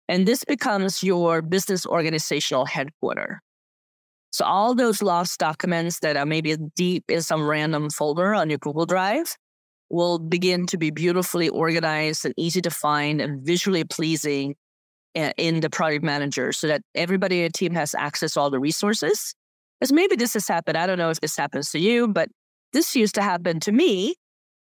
And 0.07 0.27
this 0.27 0.43
becomes 0.43 1.03
your 1.03 1.41
business 1.41 1.85
organizational 1.85 2.65
headquarter. 2.65 3.41
So 4.31 4.45
all 4.45 4.75
those 4.75 5.01
lost 5.01 5.39
documents 5.39 5.99
that 5.99 6.17
are 6.17 6.25
maybe 6.25 6.55
deep 6.75 7.05
in 7.09 7.21
some 7.21 7.47
random 7.47 7.89
folder 7.89 8.33
on 8.33 8.49
your 8.49 8.59
Google 8.59 8.85
Drive 8.85 9.35
will 9.89 10.19
begin 10.19 10.67
to 10.67 10.77
be 10.77 10.91
beautifully 10.91 11.49
organized 11.49 12.25
and 12.25 12.33
easy 12.37 12.61
to 12.61 12.69
find 12.69 13.21
and 13.21 13.41
visually 13.45 13.83
pleasing 13.83 14.55
eh, 15.15 15.31
in 15.37 15.61
the 15.61 15.69
product 15.69 16.03
manager 16.03 16.51
so 16.51 16.67
that 16.67 16.81
everybody 16.93 17.37
in 17.37 17.41
your 17.41 17.49
team 17.49 17.73
has 17.73 17.95
access 17.95 18.33
to 18.33 18.39
all 18.39 18.51
the 18.51 18.59
resources. 18.59 19.33
Because 19.79 19.93
maybe 19.93 20.15
this 20.15 20.33
has 20.33 20.47
happened. 20.47 20.77
I 20.77 20.85
don't 20.87 20.97
know 20.97 21.09
if 21.09 21.21
this 21.21 21.37
happens 21.37 21.71
to 21.71 21.79
you, 21.79 22.07
but 22.07 22.29
this 22.73 22.95
used 22.95 23.15
to 23.15 23.21
happen 23.21 23.59
to 23.61 23.71
me 23.71 24.15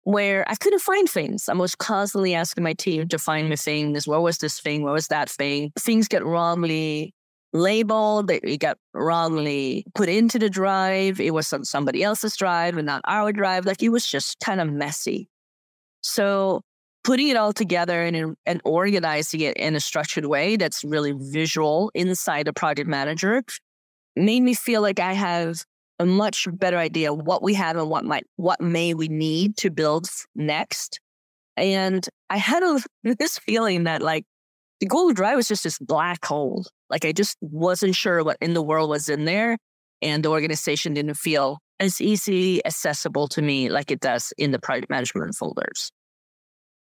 where 0.04 0.46
I 0.48 0.56
couldn't 0.56 0.82
find 0.82 1.10
things. 1.10 1.50
I 1.50 1.54
was 1.54 1.76
constantly 1.76 2.36
asking 2.36 2.64
my 2.64 2.74
team 2.74 3.08
to 3.08 3.18
find 3.18 3.50
me 3.50 3.56
things. 3.56 4.08
What 4.08 4.22
was 4.22 4.38
this 4.38 4.60
thing? 4.60 4.84
What 4.84 4.94
was 4.94 5.08
that 5.08 5.30
thing? 5.30 5.72
Things 5.78 6.08
get 6.08 6.24
wrongly 6.26 7.14
labeled, 7.54 8.30
it 8.30 8.60
got 8.60 8.78
wrongly 8.94 9.86
put 9.96 10.10
into 10.10 10.38
the 10.38 10.50
drive. 10.50 11.20
It 11.20 11.34
was 11.34 11.52
on 11.54 11.64
somebody 11.64 12.04
else's 12.04 12.36
drive 12.36 12.78
and 12.78 12.86
not 12.86 13.02
our 13.06 13.32
drive. 13.32 13.66
Like 13.66 13.82
it 13.82 13.90
was 13.90 14.06
just 14.06 14.40
kind 14.42 14.60
of 14.60 14.72
messy. 14.72 15.30
So 16.02 16.62
putting 17.04 17.30
it 17.30 17.38
all 17.38 17.54
together 17.54 18.04
and, 18.04 18.36
and 18.46 18.62
organizing 18.66 19.42
it 19.42 19.56
in 19.58 19.76
a 19.76 19.80
structured 19.80 20.26
way 20.26 20.56
that's 20.56 20.84
really 20.84 21.14
visual 21.16 21.92
inside 21.94 22.48
a 22.48 22.54
project 22.54 22.90
manager 22.90 23.44
made 24.16 24.42
me 24.42 24.54
feel 24.54 24.82
like 24.82 25.00
I 25.00 25.14
have 25.14 25.64
a 26.00 26.06
much 26.06 26.48
better 26.52 26.78
idea 26.78 27.14
what 27.14 27.42
we 27.42 27.54
have 27.54 27.78
and 27.78 27.90
what 27.90 28.04
might 28.04 28.26
what 28.36 28.60
may 28.62 28.94
we 28.94 29.08
need 29.08 29.58
to 29.58 29.70
build 29.70 30.08
next. 30.36 31.00
And 31.58 32.08
I 32.30 32.38
had 32.38 32.64
a, 32.64 32.80
this 33.20 33.38
feeling 33.40 33.86
that 33.86 34.02
like 34.02 34.26
the 34.80 34.88
Google 34.88 35.14
Drive 35.14 35.38
was 35.38 35.48
just 35.48 35.64
this 35.64 35.80
black 35.80 36.26
hole. 36.26 36.66
Like 36.90 37.06
I 37.06 37.12
just 37.12 37.38
wasn't 37.42 37.96
sure 37.96 38.24
what 38.24 38.38
in 38.42 38.54
the 38.54 38.62
world 38.62 38.90
was 38.90 39.10
in 39.10 39.26
there. 39.26 39.58
And 40.02 40.24
the 40.24 40.30
organization 40.30 40.94
didn't 40.94 41.16
feel 41.16 41.60
as 41.80 42.02
easily 42.02 42.66
accessible 42.66 43.28
to 43.30 43.42
me 43.42 43.70
like 43.70 43.92
it 43.92 44.00
does 44.00 44.34
in 44.38 44.52
the 44.52 44.60
project 44.60 44.90
management 44.90 45.36
folders. 45.36 45.92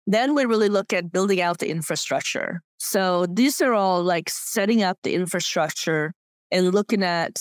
Then 0.07 0.35
we 0.35 0.45
really 0.45 0.69
look 0.69 0.93
at 0.93 1.13
building 1.13 1.41
out 1.41 1.59
the 1.59 1.71
infrastructure. 1.71 2.61
So 2.79 3.27
these 3.27 3.61
are 3.63 3.73
all 3.73 4.03
like 4.03 4.29
setting 4.29 4.83
up 4.83 4.99
the 5.03 5.15
infrastructure 5.15 6.13
and 6.51 6.73
looking 6.73 7.03
at, 7.03 7.39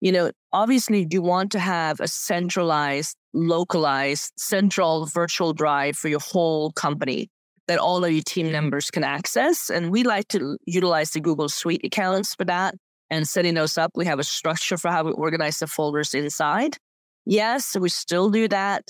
you 0.00 0.12
know, 0.12 0.30
obviously 0.52 1.06
you 1.10 1.22
want 1.22 1.52
to 1.52 1.58
have 1.58 2.00
a 2.00 2.08
centralized, 2.08 3.16
localized, 3.32 4.32
central 4.36 5.06
virtual 5.06 5.52
drive 5.52 5.96
for 5.96 6.08
your 6.08 6.20
whole 6.20 6.72
company 6.72 7.28
that 7.68 7.78
all 7.78 8.04
of 8.04 8.12
your 8.12 8.22
team 8.22 8.52
members 8.52 8.90
can 8.90 9.04
access. 9.04 9.70
And 9.70 9.90
we 9.90 10.02
like 10.04 10.28
to 10.28 10.56
utilize 10.66 11.10
the 11.10 11.20
Google 11.20 11.48
Suite 11.48 11.84
accounts 11.84 12.34
for 12.34 12.44
that 12.44 12.74
and 13.10 13.26
setting 13.26 13.54
those 13.54 13.76
up. 13.76 13.92
We 13.94 14.06
have 14.06 14.18
a 14.18 14.24
structure 14.24 14.76
for 14.76 14.90
how 14.90 15.04
we 15.04 15.12
organize 15.12 15.58
the 15.58 15.66
folders 15.66 16.14
inside. 16.14 16.76
Yes, 17.24 17.76
we 17.78 17.88
still 17.88 18.30
do 18.30 18.48
that. 18.48 18.84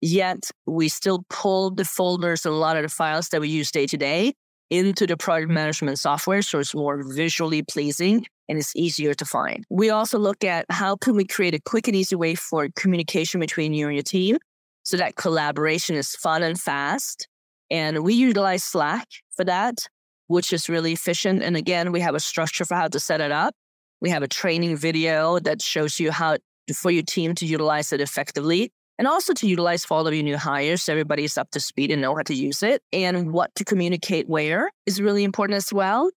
Yet 0.00 0.50
we 0.66 0.88
still 0.88 1.24
pull 1.30 1.70
the 1.70 1.84
folders 1.84 2.44
and 2.44 2.54
a 2.54 2.58
lot 2.58 2.76
of 2.76 2.82
the 2.82 2.88
files 2.88 3.28
that 3.30 3.40
we 3.40 3.48
use 3.48 3.70
day 3.70 3.86
to 3.86 3.96
day 3.96 4.34
into 4.70 5.06
the 5.06 5.16
project 5.16 5.50
management 5.50 5.98
software 5.98 6.42
so 6.42 6.58
it's 6.58 6.74
more 6.74 7.02
visually 7.14 7.62
pleasing 7.62 8.26
and 8.48 8.58
it's 8.58 8.74
easier 8.76 9.14
to 9.14 9.24
find. 9.24 9.64
We 9.70 9.90
also 9.90 10.18
look 10.18 10.44
at 10.44 10.66
how 10.70 10.96
can 10.96 11.16
we 11.16 11.24
create 11.24 11.54
a 11.54 11.60
quick 11.60 11.88
and 11.88 11.96
easy 11.96 12.16
way 12.16 12.34
for 12.34 12.68
communication 12.76 13.40
between 13.40 13.72
you 13.72 13.86
and 13.86 13.94
your 13.94 14.02
team 14.02 14.38
so 14.82 14.96
that 14.96 15.16
collaboration 15.16 15.96
is 15.96 16.14
fun 16.14 16.42
and 16.42 16.60
fast. 16.60 17.28
And 17.70 18.04
we 18.04 18.14
utilize 18.14 18.62
Slack 18.62 19.08
for 19.36 19.44
that, 19.44 19.86
which 20.26 20.52
is 20.52 20.68
really 20.68 20.92
efficient. 20.92 21.42
And 21.42 21.56
again, 21.56 21.90
we 21.92 22.00
have 22.00 22.14
a 22.14 22.20
structure 22.20 22.64
for 22.64 22.74
how 22.74 22.88
to 22.88 23.00
set 23.00 23.20
it 23.20 23.32
up. 23.32 23.54
We 24.00 24.10
have 24.10 24.22
a 24.22 24.28
training 24.28 24.76
video 24.76 25.38
that 25.40 25.62
shows 25.62 25.98
you 25.98 26.10
how 26.10 26.36
for 26.74 26.90
your 26.90 27.02
team 27.02 27.34
to 27.36 27.46
utilize 27.46 27.92
it 27.92 28.00
effectively 28.00 28.70
and 28.98 29.08
also 29.08 29.32
to 29.32 29.48
utilize 29.48 29.84
of 29.90 30.14
your 30.14 30.22
new 30.22 30.36
hires 30.36 30.82
so 30.82 30.92
everybody's 30.92 31.36
up 31.38 31.50
to 31.50 31.60
speed 31.60 31.90
and 31.90 32.02
know 32.02 32.14
how 32.14 32.22
to 32.22 32.34
use 32.34 32.62
it 32.62 32.82
and 32.92 33.32
what 33.32 33.54
to 33.54 33.64
communicate 33.64 34.28
where 34.28 34.70
is 34.86 35.00
really 35.00 35.24
important 35.24 35.56
as 35.56 35.72
well 35.72 36.10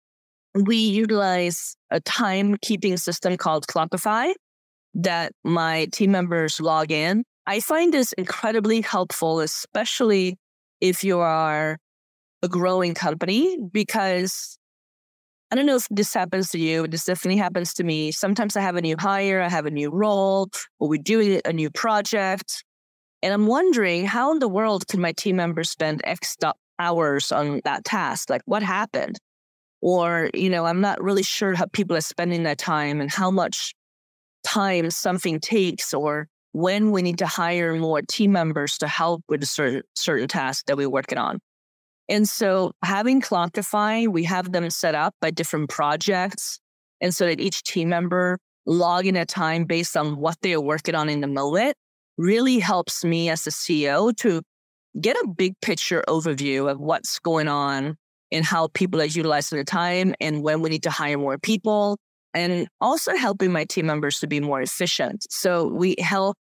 we 0.54 0.78
utilize 0.78 1.76
a 1.92 2.00
timekeeping 2.02 3.00
system 3.00 3.38
called 3.38 3.68
Clockify 3.68 4.34
that 4.96 5.32
my 5.44 5.86
team 5.92 6.12
members 6.12 6.60
log 6.60 6.92
in 6.92 7.24
i 7.46 7.60
find 7.60 7.94
this 7.94 8.14
incredibly 8.14 8.82
helpful 8.82 9.40
especially 9.40 10.38
if 10.82 11.04
you 11.04 11.20
are 11.20 11.78
a 12.44 12.48
growing 12.48 12.94
company 12.94 13.58
because 13.72 14.58
I 15.50 15.56
don't 15.56 15.66
know 15.66 15.78
if 15.78 15.88
this 15.90 16.14
happens 16.14 16.50
to 16.52 16.60
you. 16.60 16.82
but 16.82 16.92
This 16.92 17.06
definitely 17.06 17.40
happens 17.40 17.74
to 17.76 17.84
me. 17.84 18.12
Sometimes 18.12 18.58
I 18.58 18.62
have 18.62 18.76
a 18.76 18.82
new 18.82 18.98
hire, 19.00 19.42
I 19.42 19.50
have 19.50 19.66
a 19.66 19.72
new 19.72 19.90
role, 19.90 20.50
or 20.80 20.90
we're 20.90 21.02
doing 21.02 21.42
a 21.46 21.54
new 21.54 21.70
project. 21.70 22.66
And 23.28 23.34
I'm 23.34 23.46
wondering 23.46 24.06
how 24.06 24.32
in 24.32 24.40
the 24.40 24.48
world 24.48 24.88
can 24.88 25.02
my 25.02 25.12
team 25.12 25.36
members 25.36 25.70
spend 25.70 26.00
X 26.06 26.38
hours 26.80 27.30
on 27.34 27.60
that 27.66 27.84
task? 27.84 28.30
Like 28.30 28.42
what 28.46 28.64
happened? 28.64 29.20
Or, 29.82 30.30
you 30.34 30.50
know, 30.50 30.66
I'm 30.66 30.80
not 30.80 31.04
really 31.04 31.24
sure 31.24 31.54
how 31.54 31.66
people 31.66 31.98
are 31.98 32.02
spending 32.02 32.44
their 32.44 32.56
time 32.56 33.02
and 33.02 33.12
how 33.12 33.30
much 33.30 33.76
time 34.46 34.90
something 34.92 35.42
takes 35.42 35.94
or 35.94 36.30
when 36.54 36.92
we 36.92 37.02
need 37.02 37.18
to 37.18 37.28
hire 37.28 37.76
more 37.76 38.02
team 38.02 38.32
members 38.32 38.78
to 38.78 38.88
help 38.88 39.24
with 39.28 39.44
a 39.44 39.46
certain, 39.46 39.82
certain 39.94 40.30
task 40.30 40.68
that 40.68 40.78
we're 40.78 40.90
working 40.90 41.18
on. 41.18 41.40
And 42.08 42.30
so 42.30 42.72
having 42.82 43.20
Clockify, 43.20 44.08
we 44.08 44.24
have 44.24 44.54
them 44.54 44.70
set 44.70 44.96
up 44.96 45.14
by 45.20 45.32
different 45.32 45.70
projects. 45.70 46.62
And 47.02 47.14
so 47.14 47.26
that 47.26 47.42
each 47.42 47.64
team 47.64 47.90
member 47.90 48.38
log 48.66 49.06
in 49.06 49.18
a 49.18 49.26
time 49.26 49.66
based 49.66 49.98
on 49.98 50.16
what 50.16 50.38
they 50.42 50.54
are 50.54 50.62
working 50.62 50.96
on 50.96 51.10
in 51.10 51.20
the 51.20 51.28
moment 51.28 51.76
really 52.18 52.60
helps 52.60 53.04
me 53.04 53.30
as 53.30 53.46
a 53.48 53.52
CEO 53.52 54.16
to 54.18 54.42
get 55.00 55.16
a 55.18 55.28
big 55.28 55.54
picture 55.62 56.04
overview 56.08 56.70
of 56.70 56.80
what's 56.80 57.20
going 57.20 57.48
on 57.48 57.96
and 58.32 58.46
how 58.46 58.68
people 58.70 59.02
are 59.02 59.06
utilizing 59.06 59.58
their 59.58 59.64
time 59.64 60.16
and 60.20 60.44
when 60.44 60.62
we 60.62 60.70
need 60.70 60.84
to 60.84 60.90
hire 60.90 61.18
more 61.18 61.38
people 61.38 61.98
and 62.34 62.68
also 62.82 63.16
helping 63.16 63.52
my 63.52 63.66
team 63.66 63.86
members 63.86 64.20
to 64.20 64.28
be 64.28 64.40
more 64.40 64.62
efficient. 64.62 65.26
So 65.30 65.68
we 65.68 65.96
help 66.00 66.36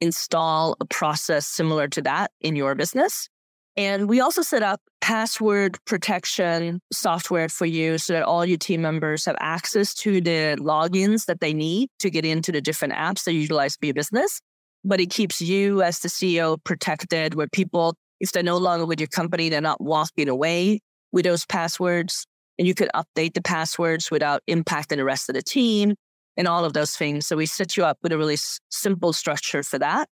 install 0.00 0.76
a 0.80 0.84
process 0.84 1.46
similar 1.46 1.88
to 1.88 2.02
that 2.02 2.30
in 2.40 2.56
your 2.56 2.74
business. 2.74 3.28
And 3.76 4.08
we 4.08 4.20
also 4.20 4.42
set 4.42 4.62
up 4.62 4.80
password 5.00 5.78
protection 5.84 6.80
software 6.92 7.48
for 7.48 7.66
you 7.66 7.98
so 7.98 8.14
that 8.14 8.24
all 8.24 8.44
your 8.44 8.58
team 8.58 8.82
members 8.82 9.24
have 9.24 9.36
access 9.38 9.94
to 9.94 10.20
the 10.20 10.56
logins 10.58 11.26
that 11.26 11.40
they 11.40 11.54
need 11.54 11.88
to 12.00 12.10
get 12.10 12.24
into 12.24 12.50
the 12.50 12.60
different 12.60 12.94
apps 12.94 13.24
that 13.24 13.32
you 13.34 13.40
utilize 13.40 13.76
your 13.80 13.94
business 13.94 14.40
but 14.84 15.00
it 15.00 15.10
keeps 15.10 15.40
you 15.40 15.82
as 15.82 16.00
the 16.00 16.08
CEO 16.08 16.62
protected 16.62 17.34
where 17.34 17.48
people, 17.48 17.94
if 18.20 18.32
they're 18.32 18.42
no 18.42 18.56
longer 18.56 18.86
with 18.86 19.00
your 19.00 19.08
company, 19.08 19.48
they're 19.48 19.60
not 19.60 19.80
walking 19.80 20.28
away 20.28 20.80
with 21.12 21.24
those 21.24 21.44
passwords. 21.46 22.26
And 22.58 22.66
you 22.66 22.74
could 22.74 22.90
update 22.94 23.34
the 23.34 23.42
passwords 23.42 24.10
without 24.10 24.42
impacting 24.48 24.96
the 24.96 25.04
rest 25.04 25.28
of 25.28 25.34
the 25.34 25.42
team 25.42 25.94
and 26.36 26.48
all 26.48 26.64
of 26.64 26.72
those 26.72 26.96
things. 26.96 27.26
So 27.26 27.36
we 27.36 27.46
set 27.46 27.76
you 27.76 27.84
up 27.84 27.98
with 28.02 28.12
a 28.12 28.18
really 28.18 28.34
s- 28.34 28.60
simple 28.68 29.12
structure 29.12 29.62
for 29.62 29.78
that. 29.78 30.08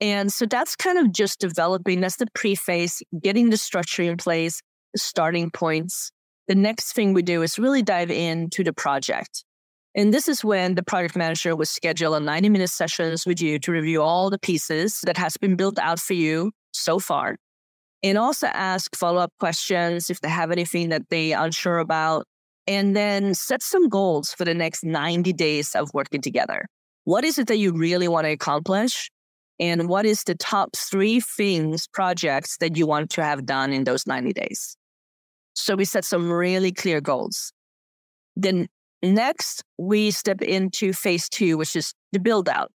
And 0.00 0.32
so 0.32 0.46
that's 0.46 0.74
kind 0.74 0.98
of 0.98 1.12
just 1.12 1.38
developing, 1.38 2.00
that's 2.00 2.16
the 2.16 2.26
preface, 2.34 3.02
getting 3.20 3.50
the 3.50 3.56
structure 3.56 4.02
in 4.02 4.16
place, 4.16 4.60
the 4.92 4.98
starting 4.98 5.50
points. 5.50 6.10
The 6.48 6.56
next 6.56 6.92
thing 6.92 7.14
we 7.14 7.22
do 7.22 7.42
is 7.42 7.58
really 7.58 7.82
dive 7.82 8.10
into 8.10 8.64
the 8.64 8.72
project. 8.72 9.44
And 9.94 10.12
this 10.12 10.26
is 10.26 10.42
when 10.42 10.74
the 10.74 10.82
project 10.82 11.16
manager 11.16 11.54
will 11.54 11.66
schedule 11.66 12.14
a 12.14 12.20
90 12.20 12.48
minute 12.48 12.70
sessions 12.70 13.26
with 13.26 13.42
you 13.42 13.58
to 13.58 13.72
review 13.72 14.02
all 14.02 14.30
the 14.30 14.38
pieces 14.38 15.00
that 15.04 15.18
has 15.18 15.36
been 15.36 15.54
built 15.54 15.78
out 15.78 16.00
for 16.00 16.14
you 16.14 16.52
so 16.72 16.98
far. 16.98 17.36
And 18.02 18.18
also 18.18 18.46
ask 18.48 18.96
follow 18.96 19.20
up 19.20 19.32
questions 19.38 20.10
if 20.10 20.20
they 20.20 20.30
have 20.30 20.50
anything 20.50 20.88
that 20.88 21.02
they 21.10 21.34
are 21.34 21.44
unsure 21.44 21.78
about. 21.78 22.24
And 22.66 22.96
then 22.96 23.34
set 23.34 23.62
some 23.62 23.88
goals 23.88 24.32
for 24.32 24.44
the 24.44 24.54
next 24.54 24.84
90 24.84 25.32
days 25.32 25.74
of 25.74 25.90
working 25.92 26.20
together. 26.20 26.66
What 27.04 27.24
is 27.24 27.38
it 27.38 27.48
that 27.48 27.58
you 27.58 27.72
really 27.72 28.08
want 28.08 28.26
to 28.26 28.32
accomplish? 28.32 29.10
And 29.60 29.88
what 29.88 30.06
is 30.06 30.22
the 30.24 30.34
top 30.34 30.70
three 30.76 31.20
things, 31.20 31.86
projects 31.86 32.56
that 32.58 32.76
you 32.76 32.86
want 32.86 33.10
to 33.10 33.24
have 33.24 33.44
done 33.44 33.72
in 33.72 33.84
those 33.84 34.06
90 34.06 34.32
days? 34.32 34.76
So 35.54 35.74
we 35.74 35.84
set 35.84 36.04
some 36.04 36.30
really 36.30 36.72
clear 36.72 37.00
goals. 37.00 37.52
Then 38.36 38.68
Next, 39.02 39.64
we 39.78 40.12
step 40.12 40.42
into 40.42 40.92
phase 40.92 41.28
two, 41.28 41.58
which 41.58 41.74
is 41.74 41.92
the 42.12 42.20
build 42.20 42.48
out. 42.48 42.70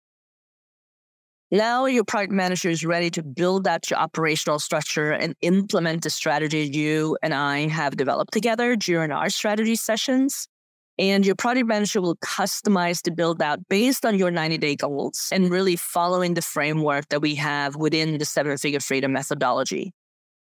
Now 1.51 1.86
your 1.86 2.03
product 2.03 2.34
manager 2.34 2.70
is 2.70 2.84
ready 2.84 3.12
to 3.12 3.22
build 3.22 3.67
out 3.67 3.89
your 3.91 4.00
operational 4.00 4.58
structure 4.58 5.12
and 5.12 5.36
implement 5.41 6.03
the 6.03 6.10
strategy 6.10 6.63
you 6.63 7.17
and 7.22 7.34
I 7.36 7.67
have 7.67 7.96
developed 7.96 8.34
together 8.34 8.75
during 8.75 9.12
our 9.12 9.29
strategy 9.29 9.75
sessions. 9.75 10.48
And 10.98 11.25
your 11.25 11.36
product 11.36 11.67
manager 11.67 12.01
will 12.01 12.15
customize 12.15 13.03
the 13.03 13.12
build 13.12 13.41
out 13.41 13.60
based 13.70 14.05
on 14.05 14.17
your 14.17 14.32
90 14.32 14.58
day 14.58 14.75
goals 14.75 15.29
and 15.32 15.51
really 15.51 15.75
following 15.75 16.34
the 16.34 16.41
framework 16.41 17.10
that 17.10 17.22
we 17.22 17.36
have 17.36 17.75
within 17.75 18.17
the 18.17 18.25
seven 18.25 18.58
figure 18.58 18.79
freedom 18.79 19.13
methodology. 19.13 19.94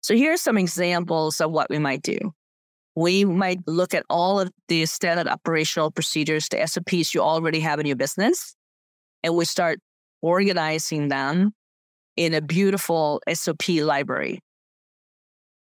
So 0.03 0.15
here 0.15 0.35
are 0.35 0.37
some 0.37 0.59
examples 0.59 1.41
of 1.41 1.51
what 1.53 1.71
we 1.71 1.79
might 1.79 2.03
do 2.03 2.19
we 2.95 3.25
might 3.25 3.61
look 3.67 3.95
at 3.95 4.05
all 4.11 4.41
of 4.41 4.51
the 4.69 4.87
standard 4.87 5.27
operational 5.27 5.91
procedures, 5.91 6.49
the 6.49 6.67
SOPs 6.67 7.15
you 7.15 7.21
already 7.21 7.61
have 7.61 7.81
in 7.81 7.87
your 7.87 7.97
business, 7.97 8.55
and 9.23 9.37
we 9.37 9.45
start 9.45 9.79
organizing 10.21 11.09
them 11.09 11.53
in 12.17 12.35
a 12.35 12.41
beautiful 12.41 13.23
SOP 13.33 13.69
library. 13.69 14.41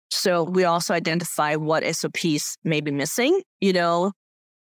So 0.09 0.43
we 0.43 0.65
also 0.65 0.93
identify 0.93 1.55
what 1.55 1.85
SOPs 1.95 2.57
may 2.65 2.81
be 2.81 2.91
missing. 2.91 3.41
You 3.61 3.71
know, 3.73 4.11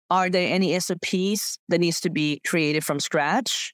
are 0.09 0.29
there 0.29 0.53
any 0.53 0.79
SOPs 0.79 1.57
that 1.67 1.79
needs 1.79 1.99
to 2.01 2.09
be 2.09 2.39
created 2.47 2.85
from 2.85 3.01
scratch? 3.01 3.73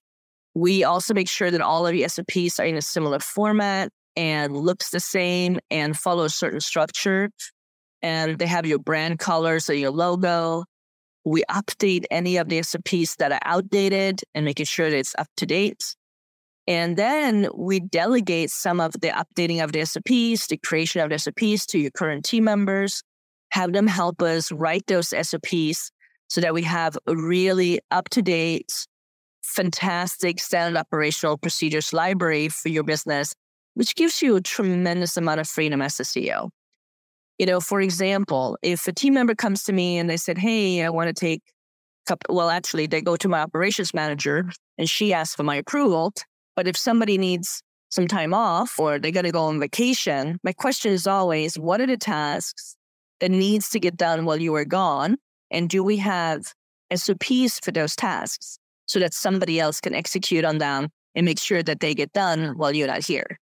We 0.56 0.84
also 0.84 1.14
make 1.14 1.30
sure 1.30 1.52
that 1.52 1.62
all 1.62 1.86
of 1.86 1.94
the 1.94 2.08
SOPs 2.08 2.60
are 2.60 2.66
in 2.66 2.76
a 2.76 2.82
similar 2.82 3.20
format 3.20 3.90
and 4.16 4.58
looks 4.58 4.90
the 4.90 5.00
same 5.00 5.60
and 5.70 5.96
follow 5.96 6.24
a 6.24 6.30
certain 6.30 6.60
structure 6.60 7.30
and 8.02 8.40
they 8.40 8.48
have 8.48 8.66
your 8.66 8.80
brand 8.80 9.20
colors 9.20 9.70
or 9.70 9.74
your 9.74 9.92
logo. 9.92 10.66
We 11.24 11.44
update 11.50 12.06
any 12.10 12.38
of 12.38 12.50
the 12.50 12.64
SOPs 12.64 13.16
that 13.18 13.32
are 13.32 13.40
outdated 13.44 14.22
and 14.34 14.46
making 14.46 14.66
sure 14.66 14.90
that 14.90 14.98
it's 14.98 15.16
up 15.18 15.28
to 15.38 15.46
date. 15.46 15.96
And 16.68 16.96
then 16.98 17.48
we 17.56 17.80
delegate 17.80 18.50
some 18.50 18.80
of 18.80 18.94
the 18.94 19.10
updating 19.10 19.64
of 19.64 19.72
the 19.72 19.86
SOPs, 19.86 20.48
the 20.48 20.58
creation 20.64 21.02
of 21.02 21.10
the 21.10 21.20
SOPs 21.20 21.66
to 21.68 21.80
your 21.80 21.92
current 21.92 22.24
team 22.24 22.44
members, 22.44 23.04
have 23.52 23.74
them 23.74 23.88
help 23.88 24.22
us 24.22 24.52
write 24.52 24.88
those 24.88 25.10
SOPs 25.10 25.92
so 26.28 26.40
that 26.42 26.54
we 26.54 26.62
have 26.64 26.98
a 27.08 27.16
really 27.16 27.80
up 27.92 28.08
to 28.10 28.22
date, 28.22 28.88
fantastic 29.44 30.40
standard 30.40 30.80
operational 30.80 31.38
procedures 31.38 31.92
library 31.92 32.48
for 32.48 32.70
your 32.70 32.84
business, 32.84 33.34
which 33.74 33.96
gives 33.96 34.22
you 34.22 34.38
a 34.38 34.42
tremendous 34.42 35.18
amount 35.18 35.42
of 35.42 35.48
freedom 35.48 35.82
as 35.82 36.00
a 36.00 36.04
CEO. 36.04 36.50
You 37.38 37.46
know, 37.46 37.60
for 37.60 37.82
example, 37.82 38.58
if 38.62 38.88
a 38.88 38.94
team 38.94 39.16
member 39.16 39.36
comes 39.36 39.64
to 39.64 39.74
me 39.74 39.98
and 39.98 40.10
they 40.10 40.18
said, 40.18 40.38
Hey, 40.38 40.84
I 40.84 40.90
want 40.90 41.08
to 41.08 41.14
take 41.14 41.42
a 42.06 42.10
couple, 42.10 42.36
well, 42.36 42.50
actually, 42.50 42.88
they 42.88 43.02
go 43.02 43.16
to 43.16 43.28
my 43.28 43.40
operations 43.40 43.94
manager 43.94 44.50
and 44.78 44.90
she 44.90 45.14
asks 45.14 45.36
for 45.36 45.44
my 45.44 45.56
approval. 45.56 46.14
But 46.56 46.68
if 46.68 46.78
somebody 46.78 47.18
needs 47.18 47.64
some 47.90 48.08
time 48.08 48.34
off 48.34 48.80
or 48.80 49.00
they're 49.00 49.12
going 49.12 49.26
to 49.26 49.32
go 49.32 49.44
on 49.44 49.60
vacation, 49.60 50.40
my 50.44 50.54
question 50.54 50.92
is 50.92 51.08
always, 51.08 51.58
what 51.58 51.82
are 51.82 51.88
the 51.88 51.98
tasks 51.98 52.76
that 53.20 53.32
needs 53.32 53.70
to 53.70 53.80
get 53.80 53.98
done 53.98 54.26
while 54.26 54.40
you 54.40 54.54
are 54.56 54.66
gone? 54.66 55.18
And 55.50 55.70
do 55.70 55.84
we 55.84 55.98
have 55.98 56.54
SOPs 56.94 57.60
for 57.60 57.72
those 57.72 57.96
tasks 57.96 58.58
so 58.86 59.00
that 59.00 59.14
somebody 59.14 59.60
else 59.60 59.80
can 59.80 59.94
execute 59.94 60.46
on 60.46 60.58
them 60.58 60.90
and 61.16 61.26
make 61.26 61.40
sure 61.40 61.64
that 61.64 61.80
they 61.80 61.94
get 61.94 62.14
done 62.14 62.58
while 62.58 62.74
you're 62.74 62.88
not 62.88 63.06
here? 63.06 63.38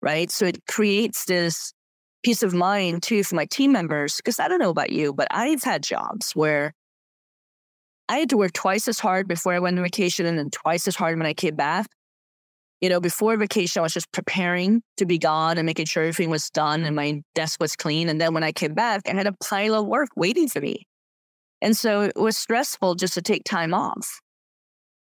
Right. 0.00 0.30
So 0.30 0.46
it 0.46 0.64
creates 0.66 1.24
this 1.24 1.72
peace 2.24 2.42
of 2.42 2.54
mind 2.54 3.02
too 3.02 3.22
for 3.24 3.34
my 3.34 3.46
team 3.46 3.72
members. 3.72 4.16
Because 4.16 4.38
I 4.38 4.48
don't 4.48 4.58
know 4.58 4.70
about 4.70 4.90
you, 4.90 5.12
but 5.12 5.28
I've 5.30 5.62
had 5.62 5.82
jobs 5.82 6.32
where 6.32 6.72
I 8.08 8.18
had 8.18 8.30
to 8.30 8.36
work 8.36 8.52
twice 8.52 8.88
as 8.88 8.98
hard 8.98 9.28
before 9.28 9.52
I 9.52 9.58
went 9.58 9.78
on 9.78 9.84
vacation 9.84 10.26
and 10.26 10.38
then 10.38 10.50
twice 10.50 10.88
as 10.88 10.96
hard 10.96 11.18
when 11.18 11.26
I 11.26 11.34
came 11.34 11.56
back 11.56 11.88
you 12.80 12.88
know, 12.88 13.00
before 13.00 13.36
vacation, 13.36 13.80
I 13.80 13.82
was 13.82 13.92
just 13.92 14.10
preparing 14.12 14.82
to 14.98 15.06
be 15.06 15.18
gone 15.18 15.58
and 15.58 15.66
making 15.66 15.86
sure 15.86 16.04
everything 16.04 16.30
was 16.30 16.48
done 16.50 16.84
and 16.84 16.94
my 16.94 17.22
desk 17.34 17.60
was 17.60 17.74
clean. 17.74 18.08
And 18.08 18.20
then 18.20 18.34
when 18.34 18.44
I 18.44 18.52
came 18.52 18.74
back, 18.74 19.02
I 19.08 19.14
had 19.14 19.26
a 19.26 19.34
pile 19.44 19.74
of 19.74 19.86
work 19.86 20.10
waiting 20.16 20.48
for 20.48 20.60
me. 20.60 20.86
And 21.60 21.76
so 21.76 22.02
it 22.02 22.16
was 22.16 22.36
stressful 22.36 22.94
just 22.94 23.14
to 23.14 23.22
take 23.22 23.42
time 23.44 23.74
off. 23.74 24.20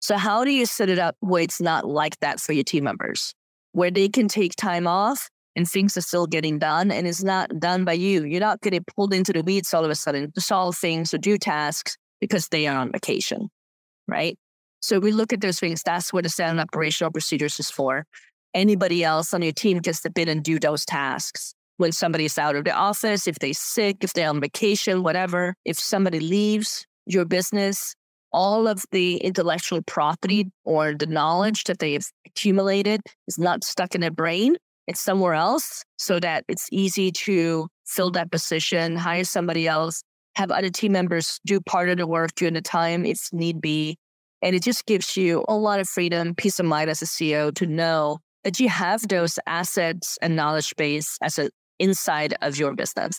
So, 0.01 0.19
how 0.19 0.45
do 0.45 0.51
you 0.51 0.67
set 0.67 0.91
it 0.91 0.99
up 0.99 1.17
where 1.21 1.43
it's 1.43 1.63
not 1.63 1.87
like 1.87 2.21
that 2.21 2.39
for 2.39 2.53
your 2.53 2.65
team 2.65 2.85
members, 2.85 3.35
where 3.73 3.91
they 3.91 4.11
can 4.11 4.29
take 4.29 4.55
time 4.55 4.87
off 4.87 5.31
and 5.57 5.69
things 5.69 5.97
are 5.97 6.03
still 6.03 6.27
getting 6.27 6.59
done 6.59 6.91
and 6.91 7.07
it's 7.07 7.23
not 7.23 7.51
done 7.59 7.85
by 7.85 7.93
you? 7.93 8.25
You're 8.25 8.41
not 8.41 8.61
getting 8.61 8.85
pulled 8.97 9.15
into 9.15 9.33
the 9.33 9.43
weeds 9.43 9.73
all 9.75 9.85
of 9.85 9.91
a 9.91 9.95
sudden 9.95 10.33
to 10.33 10.41
solve 10.41 10.77
things 10.77 11.15
or 11.15 11.19
do 11.19 11.39
tasks 11.39 11.97
because 12.21 12.49
they 12.49 12.67
are 12.67 12.77
on 12.77 12.93
vacation, 12.93 13.49
right? 14.09 14.37
So 14.81 14.99
we 14.99 15.13
look 15.13 15.33
at 15.33 15.41
those 15.41 15.59
things. 15.59 15.83
That's 15.83 16.13
what 16.13 16.25
the 16.25 16.29
standard 16.29 16.63
operational 16.63 17.11
procedures 17.11 17.59
is 17.59 17.71
for. 17.71 18.05
Anybody 18.53 19.03
else 19.03 19.33
on 19.33 19.43
your 19.43 19.53
team 19.53 19.81
can 19.81 19.95
step 19.95 20.17
in 20.19 20.29
and 20.29 20.43
do 20.43 20.59
those 20.59 20.85
tasks. 20.85 21.55
When 21.77 21.91
somebody's 21.91 22.39
out 22.39 22.55
of 22.55 22.65
the 22.65 22.73
office, 22.73 23.27
if 23.27 23.39
they're 23.39 23.53
sick, 23.53 23.99
if 24.03 24.13
they're 24.13 24.29
on 24.29 24.41
vacation, 24.41 25.03
whatever, 25.03 25.55
if 25.65 25.79
somebody 25.79 26.21
leaves 26.21 26.87
your 27.07 27.25
business, 27.25 27.95
all 28.33 28.69
of 28.69 28.85
the 28.91 29.17
intellectual 29.17 29.81
property 29.83 30.51
or 30.65 30.95
the 30.95 31.07
knowledge 31.07 31.65
that 31.65 31.79
they've 31.79 32.07
accumulated 32.27 33.01
is 33.27 33.39
not 33.39 33.65
stuck 33.65 33.95
in 33.95 34.01
their 34.01 34.11
brain. 34.11 34.57
It's 34.87 35.01
somewhere 35.01 35.35
else 35.35 35.85
so 35.97 36.21
that 36.21 36.45
it's 36.49 36.69
easy 36.71 37.11
to 37.13 37.69
fill 37.87 38.11
that 38.13 38.31
position, 38.31 38.97
hire 38.97 39.25
somebody 39.25 39.67
else, 39.67 40.03
have 40.37 40.51
other 40.51 40.71
team 40.71 40.93
members 40.93 41.41
do 41.47 41.61
part 41.61 41.89
of 41.89 41.99
the 41.99 42.07
work 42.07 42.35
during 42.35 42.55
the 42.55 42.63
time 42.63 43.07
if 43.07 43.29
need 43.33 43.61
be, 43.61 43.97
and 44.43 44.55
it 44.55 44.63
just 44.63 44.85
gives 44.87 45.17
you 45.17 45.45
a 45.49 45.55
lot 45.55 45.81
of 45.81 45.89
freedom, 45.89 46.35
peace 46.35 46.61
of 46.61 46.67
mind 46.67 46.91
as 46.91 47.03
a 47.03 47.07
CEO 47.07 47.55
to 47.55 47.67
know 47.67 48.19
that 48.43 48.61
you 48.61 48.69
have 48.69 49.09
those 49.09 49.39
assets 49.47 50.19
and 50.21 50.37
knowledge 50.37 50.75
base 50.77 51.17
as 51.23 51.39
an 51.39 51.49
inside 51.79 52.35
of 52.43 52.59
your 52.59 52.75
business. 52.75 53.19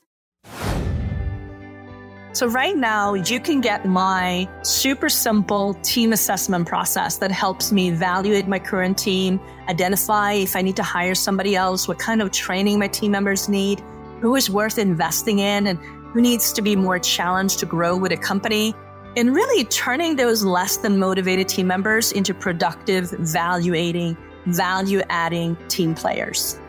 So, 2.36 2.48
right 2.48 2.76
now, 2.76 3.14
you 3.14 3.40
can 3.40 3.62
get 3.62 3.86
my 3.86 4.50
super 4.62 5.08
simple 5.08 5.74
team 5.76 6.12
assessment 6.12 6.68
process 6.68 7.16
that 7.20 7.32
helps 7.32 7.72
me 7.72 7.88
evaluate 7.88 8.46
my 8.46 8.60
current 8.60 8.98
team, 8.98 9.40
identify 9.70 10.34
if 10.34 10.58
I 10.58 10.62
need 10.62 10.76
to 10.76 10.84
hire 10.84 11.16
somebody 11.16 11.56
else, 11.56 11.88
what 11.88 11.98
kind 11.98 12.22
of 12.22 12.32
training 12.32 12.78
my 12.78 12.90
team 12.90 13.14
members 13.14 13.48
need, 13.48 13.82
who 14.20 14.36
is 14.36 14.50
worth 14.50 14.78
investing 14.78 15.40
in, 15.40 15.66
and 15.66 15.80
who 15.80 16.20
needs 16.20 16.52
to 16.52 16.62
be 16.62 16.76
more 16.76 17.00
challenged 17.00 17.60
to 17.60 17.66
grow 17.66 17.96
with 17.96 18.12
a 18.12 18.18
company 18.18 18.76
and 19.16 19.34
really 19.34 19.64
turning 19.64 20.18
those 20.18 20.44
less 20.44 20.76
than 20.76 21.00
motivated 21.00 21.48
team 21.48 21.68
members 21.68 22.12
into 22.12 22.34
productive, 22.34 23.12
valuating, 23.12 24.18
value 24.48 25.02
adding 25.08 25.56
team 25.70 25.96
players. 25.96 26.60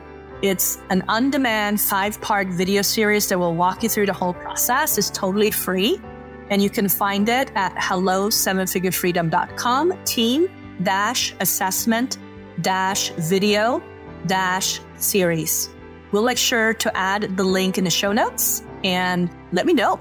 It's 0.42 0.78
an 0.90 1.02
on 1.08 1.30
demand 1.30 1.80
five 1.80 2.20
part 2.20 2.48
video 2.48 2.82
series 2.82 3.26
that 3.28 3.38
will 3.38 3.54
walk 3.54 3.82
you 3.82 3.88
through 3.88 4.06
the 4.06 4.12
whole 4.12 4.34
process. 4.34 4.98
It's 4.98 5.08
totally 5.08 5.50
free. 5.50 5.98
And 6.50 6.62
you 6.62 6.68
can 6.68 6.88
find 6.88 7.28
it 7.28 7.50
at 7.54 7.72
hello 7.76 8.28
sevenfigurefreedom.com 8.28 10.04
team 10.04 10.48
dash 10.82 11.34
assessment 11.40 12.18
dash 12.60 13.10
video 13.12 13.82
dash 14.26 14.80
series. 14.96 15.70
We'll 16.12 16.24
make 16.24 16.38
sure 16.38 16.74
to 16.74 16.96
add 16.96 17.36
the 17.36 17.44
link 17.44 17.78
in 17.78 17.84
the 17.84 17.90
show 17.90 18.12
notes 18.12 18.62
and 18.84 19.30
let 19.52 19.64
me 19.64 19.72
know. 19.72 19.98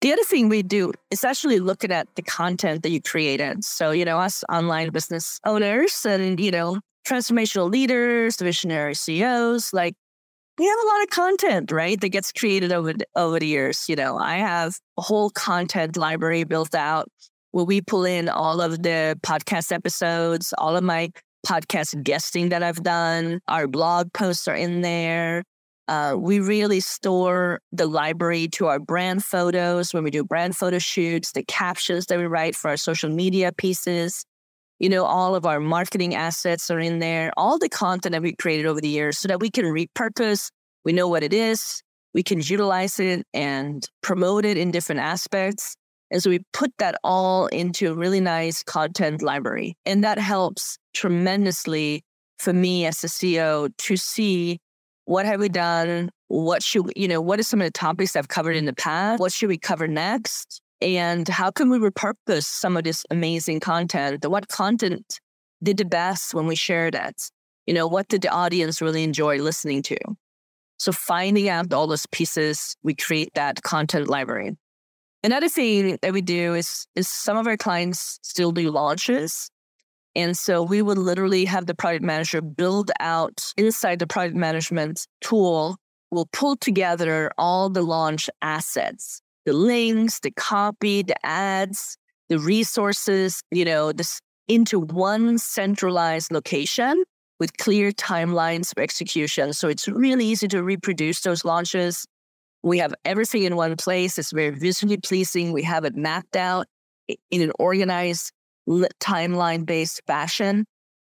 The 0.00 0.12
other 0.12 0.22
thing 0.22 0.48
we 0.48 0.62
do 0.62 0.92
is 1.10 1.24
actually 1.24 1.58
looking 1.58 1.90
at 1.90 2.06
the 2.14 2.22
content 2.22 2.84
that 2.84 2.90
you 2.90 3.02
created. 3.02 3.64
So, 3.64 3.90
you 3.90 4.04
know, 4.04 4.18
us 4.20 4.44
online 4.48 4.90
business 4.90 5.40
owners 5.44 6.06
and, 6.06 6.38
you 6.38 6.52
know, 6.52 6.78
transformational 7.08 7.70
leaders, 7.70 8.36
visionary 8.36 8.94
CEOs, 8.94 9.72
like 9.72 9.94
we 10.58 10.66
have 10.66 10.78
a 10.82 10.86
lot 10.86 11.02
of 11.02 11.10
content, 11.10 11.70
right? 11.70 12.00
That 12.00 12.08
gets 12.08 12.32
created 12.32 12.72
over 12.72 12.92
over 13.16 13.38
the 13.38 13.46
years. 13.46 13.88
You 13.88 13.96
know, 13.96 14.18
I 14.18 14.36
have 14.36 14.78
a 14.98 15.02
whole 15.02 15.30
content 15.30 15.96
library 15.96 16.44
built 16.44 16.74
out 16.74 17.08
where 17.52 17.64
we 17.64 17.80
pull 17.80 18.04
in 18.04 18.28
all 18.28 18.60
of 18.60 18.82
the 18.82 19.18
podcast 19.22 19.72
episodes, 19.72 20.52
all 20.58 20.76
of 20.76 20.84
my 20.84 21.10
podcast 21.46 22.02
guesting 22.02 22.50
that 22.50 22.62
I've 22.62 22.82
done. 22.82 23.40
Our 23.48 23.66
blog 23.66 24.12
posts 24.12 24.48
are 24.48 24.56
in 24.56 24.80
there. 24.82 25.44
Uh, 25.86 26.14
we 26.18 26.38
really 26.38 26.80
store 26.80 27.60
the 27.72 27.86
library 27.86 28.46
to 28.48 28.66
our 28.66 28.78
brand 28.78 29.24
photos 29.24 29.94
when 29.94 30.04
we 30.04 30.10
do 30.10 30.22
brand 30.22 30.54
photo 30.54 30.78
shoots, 30.78 31.32
the 31.32 31.42
captions 31.44 32.06
that 32.06 32.18
we 32.18 32.26
write 32.26 32.54
for 32.54 32.68
our 32.68 32.76
social 32.76 33.08
media 33.08 33.52
pieces. 33.52 34.26
You 34.78 34.88
know, 34.88 35.04
all 35.04 35.34
of 35.34 35.44
our 35.44 35.58
marketing 35.58 36.14
assets 36.14 36.70
are 36.70 36.78
in 36.78 37.00
there, 37.00 37.32
all 37.36 37.58
the 37.58 37.68
content 37.68 38.12
that 38.12 38.22
we 38.22 38.34
created 38.34 38.66
over 38.66 38.80
the 38.80 38.88
years 38.88 39.18
so 39.18 39.28
that 39.28 39.40
we 39.40 39.50
can 39.50 39.64
repurpose. 39.64 40.50
We 40.84 40.92
know 40.92 41.08
what 41.08 41.22
it 41.22 41.32
is, 41.32 41.82
we 42.14 42.22
can 42.22 42.40
utilize 42.40 42.98
it 43.00 43.26
and 43.34 43.84
promote 44.02 44.44
it 44.44 44.56
in 44.56 44.70
different 44.70 45.00
aspects. 45.00 45.76
And 46.10 46.22
so 46.22 46.30
we 46.30 46.40
put 46.52 46.72
that 46.78 46.96
all 47.04 47.46
into 47.48 47.90
a 47.90 47.94
really 47.94 48.20
nice 48.20 48.62
content 48.62 49.20
library. 49.20 49.76
And 49.84 50.02
that 50.04 50.18
helps 50.18 50.78
tremendously 50.94 52.02
for 52.38 52.52
me 52.52 52.86
as 52.86 53.02
a 53.04 53.08
CEO 53.08 53.70
to 53.76 53.96
see 53.96 54.58
what 55.04 55.26
have 55.26 55.40
we 55.40 55.48
done? 55.48 56.10
What 56.28 56.62
should, 56.62 56.92
you 56.94 57.08
know, 57.08 57.20
what 57.20 57.40
are 57.40 57.42
some 57.42 57.60
of 57.60 57.66
the 57.66 57.70
topics 57.72 58.14
I've 58.14 58.28
covered 58.28 58.56
in 58.56 58.66
the 58.66 58.74
past? 58.74 59.20
What 59.20 59.32
should 59.32 59.48
we 59.48 59.58
cover 59.58 59.88
next? 59.88 60.60
And 60.80 61.28
how 61.28 61.50
can 61.50 61.70
we 61.70 61.78
repurpose 61.78 62.44
some 62.44 62.76
of 62.76 62.84
this 62.84 63.04
amazing 63.10 63.60
content? 63.60 64.24
What 64.24 64.48
content 64.48 65.20
did 65.62 65.78
the 65.78 65.84
best 65.84 66.34
when 66.34 66.46
we 66.46 66.54
shared 66.54 66.94
it? 66.94 67.30
You 67.66 67.74
know, 67.74 67.86
what 67.86 68.08
did 68.08 68.22
the 68.22 68.28
audience 68.28 68.80
really 68.80 69.02
enjoy 69.02 69.38
listening 69.38 69.82
to? 69.82 69.98
So 70.78 70.92
finding 70.92 71.48
out 71.48 71.72
all 71.72 71.88
those 71.88 72.06
pieces, 72.06 72.76
we 72.82 72.94
create 72.94 73.30
that 73.34 73.62
content 73.62 74.08
library. 74.08 74.56
Another 75.24 75.48
thing 75.48 75.98
that 76.02 76.12
we 76.12 76.22
do 76.22 76.54
is, 76.54 76.86
is 76.94 77.08
some 77.08 77.36
of 77.36 77.48
our 77.48 77.56
clients 77.56 78.20
still 78.22 78.52
do 78.52 78.70
launches. 78.70 79.50
And 80.14 80.38
so 80.38 80.62
we 80.62 80.80
would 80.80 80.98
literally 80.98 81.44
have 81.44 81.66
the 81.66 81.74
product 81.74 82.04
manager 82.04 82.40
build 82.40 82.92
out 83.00 83.52
inside 83.56 83.98
the 83.98 84.06
product 84.06 84.36
management 84.36 85.06
tool, 85.20 85.76
we'll 86.10 86.28
pull 86.32 86.56
together 86.56 87.30
all 87.36 87.68
the 87.68 87.82
launch 87.82 88.30
assets, 88.40 89.20
the 89.48 89.54
links, 89.54 90.20
the 90.20 90.30
copy, 90.30 91.02
the 91.02 91.16
ads, 91.24 91.96
the 92.28 92.38
resources, 92.38 93.42
you 93.50 93.64
know, 93.64 93.92
this 93.92 94.20
into 94.46 94.78
one 94.78 95.38
centralized 95.38 96.30
location 96.30 97.02
with 97.40 97.56
clear 97.56 97.90
timelines 97.90 98.72
of 98.72 98.82
execution. 98.82 99.54
So 99.54 99.68
it's 99.68 99.88
really 99.88 100.26
easy 100.26 100.48
to 100.48 100.62
reproduce 100.62 101.22
those 101.22 101.46
launches. 101.46 102.04
We 102.62 102.76
have 102.76 102.94
everything 103.06 103.44
in 103.44 103.56
one 103.56 103.76
place. 103.76 104.18
It's 104.18 104.32
very 104.32 104.50
visually 104.50 104.98
pleasing. 104.98 105.52
We 105.52 105.62
have 105.62 105.86
it 105.86 105.96
mapped 105.96 106.36
out 106.36 106.66
in 107.30 107.40
an 107.40 107.52
organized 107.58 108.30
timeline 109.00 109.64
based 109.64 110.02
fashion. 110.06 110.66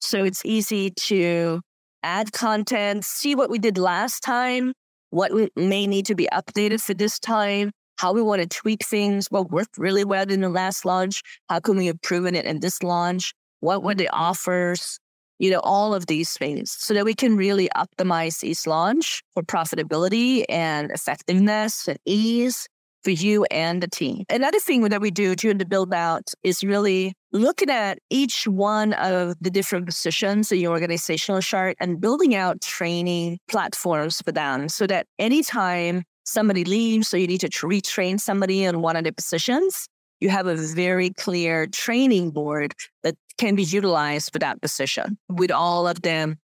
So 0.03 0.23
it's 0.23 0.45
easy 0.45 0.91
to 0.91 1.62
add 2.03 2.33
content, 2.33 3.07
see 3.07 3.35
what 3.35 3.49
we 3.49 3.59
did 3.59 3.79
last 3.79 4.21
time, 4.21 4.75
what 5.09 5.33
may 5.57 5.87
need 5.87 6.05
to 6.07 6.14
be 6.14 6.29
updated 6.31 6.83
for 6.83 6.93
this 6.93 7.19
time, 7.19 7.71
how 7.99 8.13
we 8.13 8.23
want 8.23 8.41
to 8.41 8.49
tweak 8.49 8.85
things, 8.85 9.27
what 9.31 9.51
worked 9.51 9.77
really 9.77 10.05
well 10.05 10.31
in 10.31 10.41
the 10.41 10.49
last 10.49 10.85
launch, 10.85 11.23
how 11.49 11.61
can 11.61 11.77
we 11.77 11.89
improve 11.89 12.27
it 12.27 12.35
in 12.35 12.61
this 12.61 12.83
launch, 12.83 13.35
what 13.61 13.83
were 13.83 13.95
the 13.95 14.05
mm-hmm. 14.05 14.23
offers, 14.23 14.99
you 15.39 15.51
know, 15.51 15.61
all 15.61 15.95
of 15.95 16.07
these 16.07 16.33
things 16.33 16.75
so 16.79 16.95
that 16.95 17.05
we 17.05 17.15
can 17.15 17.37
really 17.37 17.69
optimize 17.77 18.43
each 18.43 18.67
launch 18.67 19.23
for 19.35 19.43
profitability 19.43 20.45
and 20.49 20.91
effectiveness 20.91 21.89
and 21.89 21.99
ease 22.07 22.67
for 23.05 23.11
you 23.11 23.45
and 23.51 23.83
the 23.83 23.89
team. 23.89 24.25
Another 24.29 24.59
thing 24.59 24.83
that 24.83 25.01
we 25.01 25.11
do 25.11 25.37
during 25.37 25.59
the 25.59 25.65
build 25.65 25.95
out 25.95 26.33
is 26.43 26.65
really 26.65 27.15
looking 27.33 27.71
at 27.71 27.99
each 28.11 28.47
one 28.47 28.93
of 28.95 29.37
the 29.41 29.51
different 29.51 29.87
positions 29.87 30.51
in 30.51 30.59
your 30.59 30.73
organizational 30.73 31.41
chart 31.41 31.77
and 31.79 32.01
building 32.01 32.35
out 32.35 32.61
training 32.61 33.39
platforms 33.49 34.21
for 34.23 34.33
them 34.33 34.69
so 34.69 34.87
that 34.87 35.07
anytime 35.19 36.03
somebody 36.29 36.64
leaves, 36.64 37.09
so 37.09 37.17
you 37.17 37.27
need 37.27 37.41
to 37.41 37.49
retrain 37.49 38.21
somebody 38.21 38.64
in 38.64 38.83
one 38.83 38.97
of 38.97 39.05
the 39.05 39.12
positions, 39.12 39.88
you 40.21 40.31
have 40.31 40.47
a 40.47 40.57
very 40.57 41.11
clear 41.11 41.67
training 41.67 42.31
board 42.31 42.75
that 43.03 43.14
can 43.38 43.55
be 43.55 43.62
utilized 43.62 44.33
for 44.33 44.38
that 44.41 44.61
position 44.61 45.17
with 45.29 45.51
all 45.51 45.87
of 45.87 46.03
them 46.03 46.37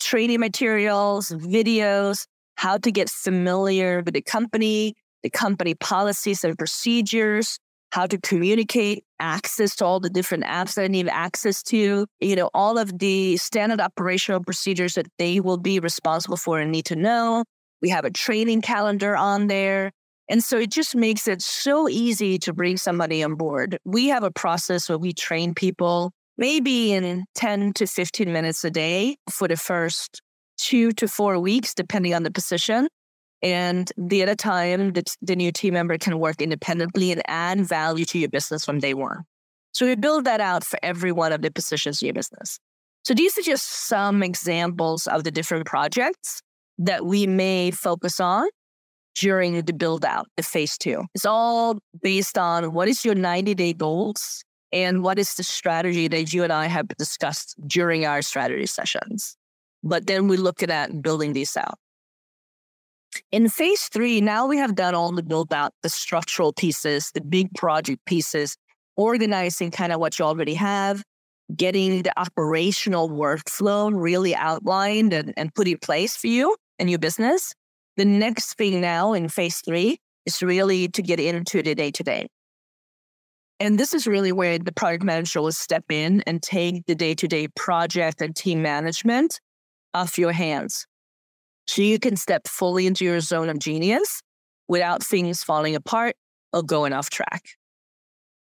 training 0.00 0.40
materials, 0.40 1.30
videos, 1.30 2.26
how 2.56 2.76
to 2.76 2.90
get 2.90 3.08
familiar 3.08 4.02
with 4.04 4.14
the 4.14 4.22
company, 4.22 4.94
the 5.22 5.30
company 5.30 5.74
policies 5.74 6.44
and 6.44 6.58
procedures, 6.58 7.58
how 7.92 8.06
to 8.06 8.18
communicate, 8.18 9.04
access 9.20 9.76
to 9.76 9.84
all 9.84 10.00
the 10.00 10.10
different 10.10 10.44
apps 10.44 10.74
that 10.74 10.82
I 10.82 10.88
need 10.88 11.08
access 11.08 11.62
to, 11.64 12.06
you 12.20 12.36
know, 12.36 12.50
all 12.52 12.76
of 12.76 12.98
the 12.98 13.36
standard 13.36 13.80
operational 13.80 14.42
procedures 14.42 14.94
that 14.94 15.06
they 15.18 15.40
will 15.40 15.58
be 15.58 15.78
responsible 15.78 16.36
for 16.36 16.58
and 16.58 16.72
need 16.72 16.86
to 16.86 16.96
know. 16.96 17.44
We 17.84 17.90
have 17.90 18.06
a 18.06 18.10
training 18.10 18.62
calendar 18.62 19.14
on 19.14 19.48
there. 19.48 19.92
And 20.30 20.42
so 20.42 20.56
it 20.56 20.70
just 20.70 20.96
makes 20.96 21.28
it 21.28 21.42
so 21.42 21.86
easy 21.86 22.38
to 22.38 22.54
bring 22.54 22.78
somebody 22.78 23.22
on 23.22 23.34
board. 23.34 23.76
We 23.84 24.08
have 24.08 24.22
a 24.22 24.30
process 24.30 24.88
where 24.88 24.96
we 24.96 25.12
train 25.12 25.52
people 25.52 26.10
maybe 26.38 26.92
in 26.92 27.26
10 27.34 27.74
to 27.74 27.86
15 27.86 28.32
minutes 28.32 28.64
a 28.64 28.70
day 28.70 29.18
for 29.30 29.48
the 29.48 29.58
first 29.58 30.22
two 30.56 30.92
to 30.92 31.06
four 31.06 31.38
weeks, 31.38 31.74
depending 31.74 32.14
on 32.14 32.22
the 32.22 32.30
position. 32.30 32.88
And 33.42 33.92
the 33.98 34.22
other 34.22 34.34
time, 34.34 34.94
the, 34.94 35.04
the 35.20 35.36
new 35.36 35.52
team 35.52 35.74
member 35.74 35.98
can 35.98 36.18
work 36.18 36.40
independently 36.40 37.12
and 37.12 37.20
add 37.26 37.60
value 37.66 38.06
to 38.06 38.18
your 38.18 38.30
business 38.30 38.64
from 38.64 38.78
day 38.78 38.94
one. 38.94 39.24
So 39.72 39.84
we 39.84 39.94
build 39.94 40.24
that 40.24 40.40
out 40.40 40.64
for 40.64 40.78
every 40.82 41.12
one 41.12 41.32
of 41.32 41.42
the 41.42 41.50
positions 41.50 42.00
in 42.00 42.06
your 42.06 42.14
business. 42.14 42.58
So 43.02 43.12
these 43.12 43.36
are 43.36 43.42
just 43.42 43.68
some 43.68 44.22
examples 44.22 45.06
of 45.06 45.24
the 45.24 45.30
different 45.30 45.66
projects 45.66 46.40
that 46.78 47.06
we 47.06 47.26
may 47.26 47.70
focus 47.70 48.20
on 48.20 48.48
during 49.14 49.62
the 49.62 49.72
build 49.72 50.04
out, 50.04 50.26
the 50.36 50.42
phase 50.42 50.76
two. 50.76 51.04
It's 51.14 51.24
all 51.24 51.78
based 52.02 52.36
on 52.36 52.72
what 52.72 52.88
is 52.88 53.04
your 53.04 53.14
90 53.14 53.54
day 53.54 53.72
goals 53.72 54.42
and 54.72 55.02
what 55.02 55.18
is 55.18 55.34
the 55.34 55.44
strategy 55.44 56.08
that 56.08 56.32
you 56.32 56.42
and 56.42 56.52
I 56.52 56.66
have 56.66 56.88
discussed 56.98 57.54
during 57.66 58.04
our 58.06 58.22
strategy 58.22 58.66
sessions. 58.66 59.36
But 59.84 60.06
then 60.06 60.28
we 60.28 60.36
look 60.36 60.62
at 60.62 61.02
building 61.02 61.32
these 61.32 61.56
out. 61.56 61.78
In 63.30 63.48
phase 63.48 63.88
three, 63.92 64.20
now 64.20 64.46
we 64.46 64.56
have 64.56 64.74
done 64.74 64.94
all 64.94 65.12
the 65.12 65.22
build 65.22 65.52
out, 65.52 65.72
the 65.84 65.88
structural 65.88 66.52
pieces, 66.52 67.12
the 67.14 67.20
big 67.20 67.54
project 67.54 68.04
pieces, 68.06 68.56
organizing 68.96 69.70
kind 69.70 69.92
of 69.92 70.00
what 70.00 70.18
you 70.18 70.24
already 70.24 70.54
have, 70.54 71.04
getting 71.54 72.02
the 72.02 72.18
operational 72.18 73.08
workflow 73.08 73.92
really 73.94 74.34
outlined 74.34 75.12
and, 75.12 75.32
and 75.36 75.54
put 75.54 75.68
in 75.68 75.78
place 75.78 76.16
for 76.16 76.26
you 76.26 76.56
and 76.78 76.90
your 76.90 76.98
business. 76.98 77.54
The 77.96 78.04
next 78.04 78.54
thing 78.54 78.80
now 78.80 79.12
in 79.12 79.28
phase 79.28 79.60
three 79.60 79.98
is 80.26 80.42
really 80.42 80.88
to 80.88 81.02
get 81.02 81.20
into 81.20 81.62
the 81.62 81.74
day 81.74 81.90
to 81.92 82.02
day. 82.02 82.28
And 83.60 83.78
this 83.78 83.94
is 83.94 84.06
really 84.06 84.32
where 84.32 84.58
the 84.58 84.72
product 84.72 85.04
manager 85.04 85.40
will 85.40 85.52
step 85.52 85.84
in 85.90 86.22
and 86.26 86.42
take 86.42 86.86
the 86.86 86.94
day 86.94 87.14
to 87.14 87.28
day 87.28 87.48
project 87.48 88.20
and 88.20 88.34
team 88.34 88.62
management 88.62 89.40
off 89.92 90.18
your 90.18 90.32
hands. 90.32 90.86
So 91.66 91.82
you 91.82 91.98
can 91.98 92.16
step 92.16 92.48
fully 92.48 92.86
into 92.86 93.04
your 93.04 93.20
zone 93.20 93.48
of 93.48 93.58
genius 93.58 94.22
without 94.68 95.02
things 95.02 95.42
falling 95.42 95.76
apart 95.76 96.16
or 96.52 96.62
going 96.62 96.92
off 96.92 97.10
track. 97.10 97.42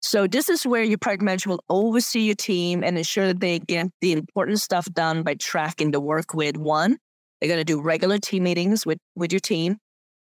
So 0.02 0.28
this 0.28 0.50
is 0.50 0.66
where 0.66 0.84
your 0.84 0.98
product 0.98 1.24
manager 1.24 1.50
will 1.50 1.64
oversee 1.70 2.22
your 2.22 2.36
team 2.36 2.84
and 2.84 2.98
ensure 2.98 3.28
that 3.28 3.40
they 3.40 3.60
get 3.60 3.88
the 4.02 4.14
important 4.14 4.60
stuff 4.60 4.86
done 4.86 5.24
by 5.24 5.36
tracking 5.36 5.92
the 5.92 6.00
work 6.00 6.34
with 6.34 6.58
one, 6.58 6.98
they're 7.42 7.50
going 7.50 7.60
to 7.60 7.66
do 7.66 7.82
regular 7.82 8.20
team 8.20 8.44
meetings 8.44 8.86
with, 8.86 9.00
with 9.16 9.34
your 9.34 9.40
team. 9.40 9.78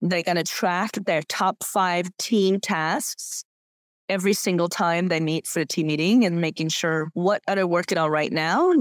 They're 0.02 0.24
going 0.24 0.38
to 0.38 0.43
track 0.43 0.91
their 1.06 1.24
top 1.24 1.63
five 1.63 2.10
team 2.17 2.60
tasks 2.60 3.43
every 4.08 4.34
single 4.34 4.69
time 4.69 5.08
they 5.08 5.19
meet 5.19 5.48
for 5.48 5.60
the 5.60 5.65
team 5.65 5.88
meeting 5.88 6.26
and 6.26 6.39
making 6.39 6.69
sure 6.69 7.10
what 7.13 7.41
are 7.48 7.56
they 7.56 7.63
working 7.63 7.98
on 7.98 8.10
right 8.10 8.32
now, 8.32 8.74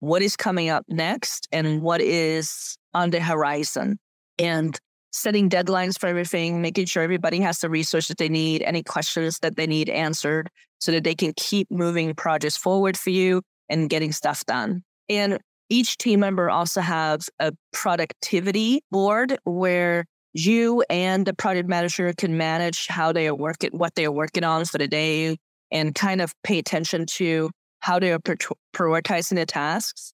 what 0.00 0.22
is 0.22 0.36
coming 0.36 0.68
up 0.68 0.84
next, 0.88 1.48
and 1.52 1.80
what 1.80 2.00
is 2.00 2.76
on 2.92 3.10
the 3.10 3.20
horizon. 3.20 3.98
And 4.38 4.78
setting 5.12 5.48
deadlines 5.48 5.98
for 5.98 6.08
everything, 6.08 6.60
making 6.60 6.86
sure 6.86 7.02
everybody 7.02 7.40
has 7.40 7.60
the 7.60 7.70
resources 7.70 8.14
they 8.18 8.28
need, 8.28 8.62
any 8.62 8.82
questions 8.82 9.38
that 9.38 9.56
they 9.56 9.66
need 9.66 9.88
answered 9.88 10.50
so 10.78 10.92
that 10.92 11.04
they 11.04 11.14
can 11.14 11.32
keep 11.36 11.70
moving 11.70 12.14
projects 12.14 12.56
forward 12.56 12.98
for 12.98 13.10
you 13.10 13.40
and 13.70 13.88
getting 13.88 14.12
stuff 14.12 14.44
done. 14.44 14.82
And 15.08 15.38
each 15.68 15.98
team 15.98 16.20
member 16.20 16.50
also 16.50 16.80
has 16.80 17.28
a 17.38 17.52
productivity 17.72 18.82
board 18.90 19.38
where 19.44 20.04
you 20.32 20.84
and 20.90 21.26
the 21.26 21.34
project 21.34 21.68
manager 21.68 22.12
can 22.16 22.36
manage 22.36 22.86
how 22.88 23.12
they 23.12 23.26
are 23.26 23.34
working, 23.34 23.70
what 23.72 23.94
they 23.94 24.04
are 24.04 24.12
working 24.12 24.44
on 24.44 24.64
for 24.64 24.78
the 24.78 24.86
day, 24.86 25.36
and 25.70 25.94
kind 25.94 26.20
of 26.20 26.32
pay 26.44 26.58
attention 26.58 27.06
to 27.06 27.50
how 27.80 27.98
they 27.98 28.12
are 28.12 28.18
prioritizing 28.74 29.36
the 29.36 29.46
tasks. 29.46 30.12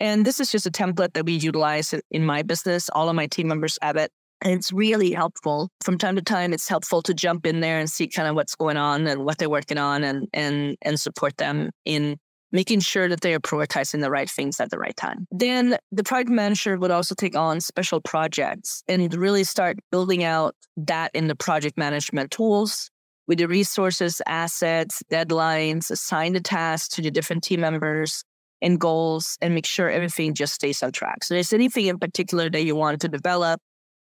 And 0.00 0.24
this 0.24 0.38
is 0.38 0.52
just 0.52 0.66
a 0.66 0.70
template 0.70 1.14
that 1.14 1.26
we 1.26 1.34
utilize 1.34 1.92
in 2.10 2.24
my 2.24 2.42
business. 2.42 2.88
All 2.90 3.08
of 3.08 3.16
my 3.16 3.26
team 3.26 3.48
members 3.48 3.78
have 3.82 3.96
it. 3.96 4.10
And 4.40 4.52
it's 4.52 4.72
really 4.72 5.10
helpful. 5.10 5.68
From 5.82 5.98
time 5.98 6.14
to 6.14 6.22
time, 6.22 6.52
it's 6.52 6.68
helpful 6.68 7.02
to 7.02 7.12
jump 7.12 7.44
in 7.44 7.58
there 7.58 7.80
and 7.80 7.90
see 7.90 8.06
kind 8.06 8.28
of 8.28 8.36
what's 8.36 8.54
going 8.54 8.76
on 8.76 9.08
and 9.08 9.24
what 9.24 9.38
they're 9.38 9.50
working 9.50 9.78
on 9.78 10.04
and 10.04 10.28
and 10.32 10.76
and 10.82 11.00
support 11.00 11.36
them 11.38 11.70
in 11.84 12.16
making 12.52 12.80
sure 12.80 13.08
that 13.08 13.20
they 13.20 13.34
are 13.34 13.40
prioritizing 13.40 14.00
the 14.00 14.10
right 14.10 14.30
things 14.30 14.60
at 14.60 14.70
the 14.70 14.78
right 14.78 14.96
time. 14.96 15.26
Then 15.30 15.76
the 15.92 16.04
project 16.04 16.30
manager 16.30 16.76
would 16.78 16.90
also 16.90 17.14
take 17.14 17.36
on 17.36 17.60
special 17.60 18.00
projects 18.00 18.82
and 18.88 19.12
really 19.14 19.44
start 19.44 19.78
building 19.90 20.24
out 20.24 20.54
that 20.76 21.10
in 21.14 21.28
the 21.28 21.36
project 21.36 21.76
management 21.76 22.30
tools 22.30 22.90
with 23.26 23.38
the 23.38 23.46
resources, 23.46 24.22
assets, 24.26 25.02
deadlines, 25.12 25.90
assign 25.90 26.32
the 26.32 26.40
tasks 26.40 26.88
to 26.96 27.02
the 27.02 27.10
different 27.10 27.44
team 27.44 27.60
members 27.60 28.24
and 28.62 28.80
goals 28.80 29.36
and 29.40 29.54
make 29.54 29.66
sure 29.66 29.90
everything 29.90 30.34
just 30.34 30.54
stays 30.54 30.82
on 30.82 30.90
track. 30.90 31.22
So 31.22 31.34
there's 31.34 31.52
anything 31.52 31.86
in 31.86 31.98
particular 31.98 32.48
that 32.50 32.64
you 32.64 32.74
want 32.74 33.00
to 33.02 33.08
develop, 33.08 33.60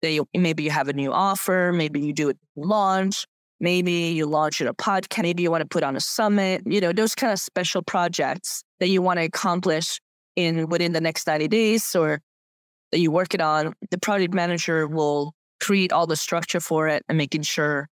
that 0.01 0.11
you, 0.11 0.27
maybe 0.35 0.63
you 0.63 0.69
have 0.71 0.87
a 0.87 0.93
new 0.93 1.11
offer, 1.11 1.73
maybe 1.73 1.99
you 1.99 2.13
do 2.13 2.29
a 2.29 2.33
launch, 2.55 3.25
Maybe 3.59 3.91
you 3.91 4.25
launch 4.25 4.61
it 4.61 4.67
a 4.67 4.73
podcast. 4.73 5.23
Maybe 5.23 5.43
you 5.43 5.51
want 5.51 5.61
to 5.61 5.67
put 5.67 5.83
on 5.83 5.95
a 5.95 5.99
summit, 5.99 6.61
you 6.65 6.79
know, 6.79 6.91
those 6.91 7.15
kind 7.15 7.33
of 7.33 7.39
special 7.39 7.81
projects 7.81 8.63
that 8.79 8.89
you 8.89 9.01
want 9.01 9.19
to 9.19 9.25
accomplish 9.25 9.99
in 10.35 10.67
within 10.67 10.93
the 10.93 11.01
next 11.01 11.25
90 11.25 11.47
days 11.47 11.95
or 11.95 12.21
that 12.91 12.99
you 12.99 13.11
work 13.11 13.33
it 13.33 13.41
on. 13.41 13.73
The 13.89 13.97
project 13.97 14.33
manager 14.33 14.87
will 14.87 15.33
create 15.59 15.91
all 15.91 16.05
the 16.05 16.15
structure 16.15 16.59
for 16.59 16.87
it 16.87 17.03
and 17.09 17.17
making 17.17 17.41
sure 17.41 17.87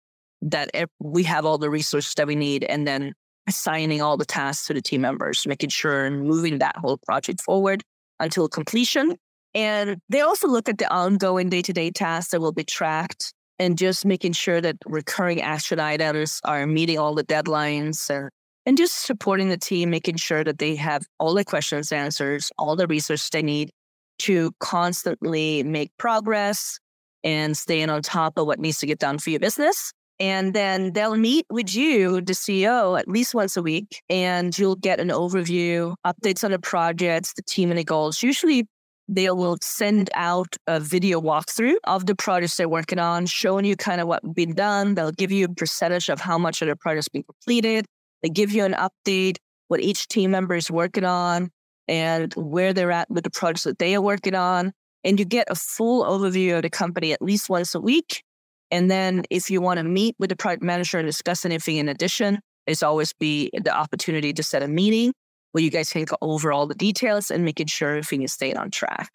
that 0.43 0.71
we 0.99 1.23
have 1.23 1.47
all 1.47 1.59
the 1.59 1.71
resources 1.71 2.15
that 2.15 2.27
we 2.27 2.35
need 2.35 2.65
and 2.65 2.87
then 2.87 3.13
assigning 3.49 4.03
all 4.03 4.17
the 4.17 4.25
tasks 4.25 4.67
to 4.67 4.75
the 4.75 4.83
team 4.83 5.01
members, 5.01 5.47
making 5.47 5.71
sure 5.71 6.05
and 6.05 6.25
moving 6.25 6.59
that 6.59 6.77
whole 6.77 6.99
project 6.99 7.41
forward 7.41 7.83
until 8.19 8.49
completion. 8.49 9.17
And 9.55 9.99
they 10.09 10.21
also 10.21 10.49
look 10.49 10.69
at 10.69 10.79
the 10.79 10.93
ongoing 10.93 11.49
day 11.49 11.63
to 11.63 11.73
day 11.73 11.91
tasks 11.91 12.33
that 12.33 12.41
will 12.41 12.53
be 12.53 12.65
tracked 12.65 13.33
and 13.59 13.79
just 13.79 14.05
making 14.05 14.33
sure 14.33 14.61
that 14.61 14.77
recurring 14.87 15.41
action 15.41 15.79
items 15.79 16.41
are 16.45 16.67
meeting 16.67 16.99
all 16.99 17.15
the 17.15 17.25
deadlines 17.25 18.11
and, 18.11 18.31
and 18.67 18.77
just 18.77 19.05
supporting 19.05 19.49
the 19.49 19.57
team, 19.57 19.91
making 19.91 20.17
sure 20.17 20.45
that 20.45 20.59
they 20.59 20.75
have 20.77 21.05
all 21.19 21.35
the 21.35 21.45
questions 21.45 21.93
answers, 21.93 22.51
all 22.59 22.77
the 22.77 22.87
resources 22.87 23.29
they 23.31 23.43
need 23.43 23.71
to 24.19 24.53
constantly 24.61 25.63
make 25.63 25.91
progress 25.99 26.79
and 27.25 27.57
staying 27.57 27.91
on 27.91 28.03
top 28.03 28.39
of 28.39 28.47
what 28.47 28.59
needs 28.59 28.79
to 28.79 28.87
get 28.87 28.99
done 28.99 29.19
for 29.19 29.31
your 29.31 29.41
business. 29.41 29.93
And 30.21 30.55
then 30.55 30.93
they'll 30.93 31.17
meet 31.17 31.47
with 31.51 31.75
you, 31.75 32.21
the 32.21 32.33
CEO, 32.33 32.99
at 32.99 33.09
least 33.09 33.35
once 33.35 33.57
a 33.57 33.63
week, 33.63 34.03
and 34.09 34.57
you'll 34.57 34.77
get 34.77 35.01
an 35.01 35.09
overview, 35.09 35.95
updates 36.07 36.45
on 36.45 36.53
the 36.53 36.59
projects, 36.59 37.33
the 37.33 37.43
team 37.43 37.71
and 37.71 37.79
the 37.79 37.85
goals, 37.85 38.23
usually 38.23 38.67
they 39.09 39.31
will 39.31 39.59
send 39.61 40.11
out 40.15 40.57
a 40.67 40.81
video 40.81 41.21
walkthrough 41.21 41.75
of 41.85 42.07
the 42.07 42.15
projects 42.15 42.57
they're 42.57 42.69
working 42.69 42.99
on, 42.99 43.27
showing 43.27 43.65
you 43.65 43.77
kind 43.77 44.01
of 44.01 44.09
what's 44.09 44.29
been 44.35 44.55
done. 44.55 44.95
They'll 44.95 45.13
give 45.13 45.33
you 45.33 45.47
a 45.47 45.55
percentage 45.55 46.09
of 46.09 46.21
how 46.21 46.39
much 46.39 46.63
of 46.63 46.69
the 46.69 46.77
project's 46.77 47.09
been 47.09 47.25
completed. 47.25 47.87
They 48.23 48.29
give 48.29 48.53
you 48.53 48.65
an 48.65 48.75
update, 48.75 49.37
what 49.69 49.81
each 49.81 50.09
team 50.09 50.31
member 50.31 50.55
is 50.55 50.71
working 50.71 51.05
on 51.05 51.51
and 51.89 52.33
where 52.35 52.73
they're 52.73 52.93
at 52.93 53.11
with 53.11 53.25
the 53.25 53.31
projects 53.31 53.65
that 53.65 53.79
they 53.79 53.95
are 53.95 54.03
working 54.03 54.35
on. 54.35 54.73
And 55.05 55.19
you 55.19 55.25
get 55.25 55.49
a 55.51 55.55
full 55.57 56.05
overview 56.05 56.57
of 56.57 56.63
the 56.63 56.71
company 56.71 57.13
at 57.13 57.21
least 57.21 57.51
once 57.51 57.75
a 57.75 57.81
week. 57.81 58.23
And 58.71 58.91
then 58.91 59.25
if 59.31 59.51
you 59.51 59.61
want 59.61 59.79
to 59.79 59.85
meet 59.85 60.15
with 60.19 60.31
the 60.31 60.37
project 60.37 60.63
manager 60.63 60.99
and 60.99 61.07
discuss 61.07 61.45
anything 61.45 61.77
in 61.77 61.89
addition, 61.89 62.39
there's 62.67 62.83
always 62.83 63.13
be 63.13 63.51
the 63.53 63.75
opportunity 63.75 64.33
to 64.33 64.43
set 64.43 64.63
a 64.63 64.69
meeting 64.69 65.13
where 65.53 65.63
you 65.63 65.71
guys 65.71 65.93
can 65.93 66.05
go 66.05 66.17
over 66.21 66.53
all 66.53 66.67
the 66.67 66.75
details 66.75 67.31
and 67.31 67.45
making 67.45 67.67
sure 67.67 67.91
everything 67.91 68.23
is 68.23 68.33
staying 68.33 68.57
on 68.57 68.71
track. 68.71 69.11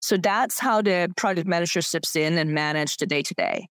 So 0.00 0.16
that's 0.16 0.58
how 0.58 0.80
the 0.82 1.12
project 1.16 1.46
manager 1.46 1.82
steps 1.82 2.16
in 2.16 2.38
and 2.38 2.52
manage 2.52 2.96
the 2.96 3.06
day 3.06 3.22
to 3.22 3.34
day. 3.34 3.68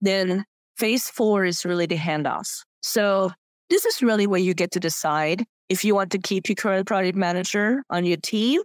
Then 0.00 0.44
phase 0.76 1.08
four 1.08 1.44
is 1.44 1.64
really 1.64 1.86
the 1.86 1.96
handoffs. 1.96 2.62
So 2.82 3.30
this 3.70 3.84
is 3.84 4.02
really 4.02 4.26
where 4.26 4.40
you 4.40 4.54
get 4.54 4.70
to 4.72 4.80
decide 4.80 5.44
if 5.68 5.84
you 5.84 5.94
want 5.94 6.12
to 6.12 6.18
keep 6.18 6.48
your 6.48 6.56
current 6.56 6.86
project 6.86 7.16
manager 7.16 7.82
on 7.90 8.04
your 8.04 8.18
team 8.18 8.60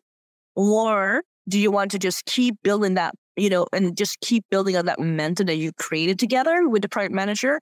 or 0.56 1.24
do 1.48 1.58
you 1.60 1.72
want 1.72 1.92
to 1.92 2.00
just 2.00 2.26
keep 2.26 2.56
building 2.64 2.96
that 2.96 3.14
you 3.38 3.50
know, 3.50 3.68
and 3.72 3.96
just 3.96 4.20
keep 4.20 4.44
building 4.50 4.76
on 4.76 4.88
that 4.88 5.00
momentum 5.00 5.46
that 5.46 5.56
you 5.56 5.72
created 5.74 6.20
together 6.20 6.68
with 6.68 6.82
the 6.82 6.90
project 6.90 7.14
manager. 7.14 7.62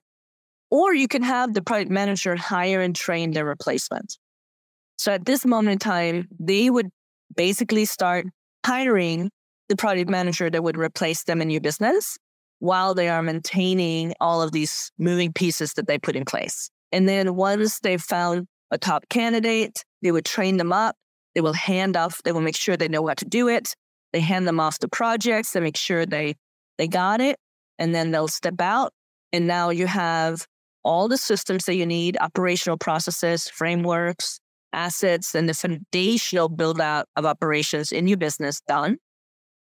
Or 0.70 0.94
you 0.94 1.06
can 1.06 1.22
have 1.22 1.54
the 1.54 1.62
project 1.62 1.90
manager 1.90 2.34
hire 2.34 2.80
and 2.80 2.96
train 2.96 3.32
their 3.32 3.44
replacement. 3.44 4.16
So 4.96 5.12
at 5.12 5.24
this 5.24 5.44
moment 5.44 5.72
in 5.72 5.78
time, 5.78 6.28
they 6.38 6.70
would 6.70 6.88
basically 7.34 7.84
start 7.84 8.26
hiring 8.64 9.30
the 9.68 9.76
product 9.76 10.10
manager 10.10 10.48
that 10.48 10.62
would 10.62 10.76
replace 10.76 11.24
them 11.24 11.42
in 11.42 11.50
your 11.50 11.60
business 11.60 12.16
while 12.58 12.94
they 12.94 13.08
are 13.08 13.22
maintaining 13.22 14.14
all 14.20 14.40
of 14.40 14.52
these 14.52 14.90
moving 14.98 15.32
pieces 15.32 15.74
that 15.74 15.86
they 15.86 15.98
put 15.98 16.16
in 16.16 16.24
place. 16.24 16.70
And 16.92 17.08
then 17.08 17.34
once 17.36 17.80
they've 17.80 18.00
found 18.00 18.46
a 18.70 18.78
top 18.78 19.08
candidate, 19.08 19.84
they 20.02 20.12
would 20.12 20.24
train 20.24 20.56
them 20.56 20.72
up. 20.72 20.96
They 21.34 21.40
will 21.40 21.52
hand 21.52 21.96
off, 21.96 22.22
they 22.22 22.32
will 22.32 22.40
make 22.40 22.56
sure 22.56 22.76
they 22.76 22.88
know 22.88 23.06
how 23.06 23.14
to 23.14 23.24
do 23.26 23.48
it. 23.48 23.74
They 24.12 24.20
hand 24.20 24.48
them 24.48 24.58
off 24.58 24.78
the 24.78 24.88
projects, 24.88 25.52
they 25.52 25.60
make 25.60 25.76
sure 25.76 26.06
they 26.06 26.36
they 26.78 26.88
got 26.88 27.20
it, 27.20 27.38
and 27.78 27.94
then 27.94 28.10
they'll 28.10 28.28
step 28.28 28.60
out. 28.60 28.92
And 29.32 29.46
now 29.46 29.70
you 29.70 29.86
have 29.86 30.46
all 30.82 31.08
the 31.08 31.18
systems 31.18 31.66
that 31.66 31.74
you 31.74 31.84
need, 31.84 32.16
operational 32.20 32.78
processes, 32.78 33.48
frameworks, 33.48 34.40
assets, 34.76 35.34
and 35.34 35.48
the 35.48 35.54
foundational 35.54 36.48
build 36.48 36.80
out 36.80 37.08
of 37.16 37.26
operations 37.26 37.90
in 37.90 38.06
your 38.06 38.18
business 38.18 38.60
done. 38.68 38.98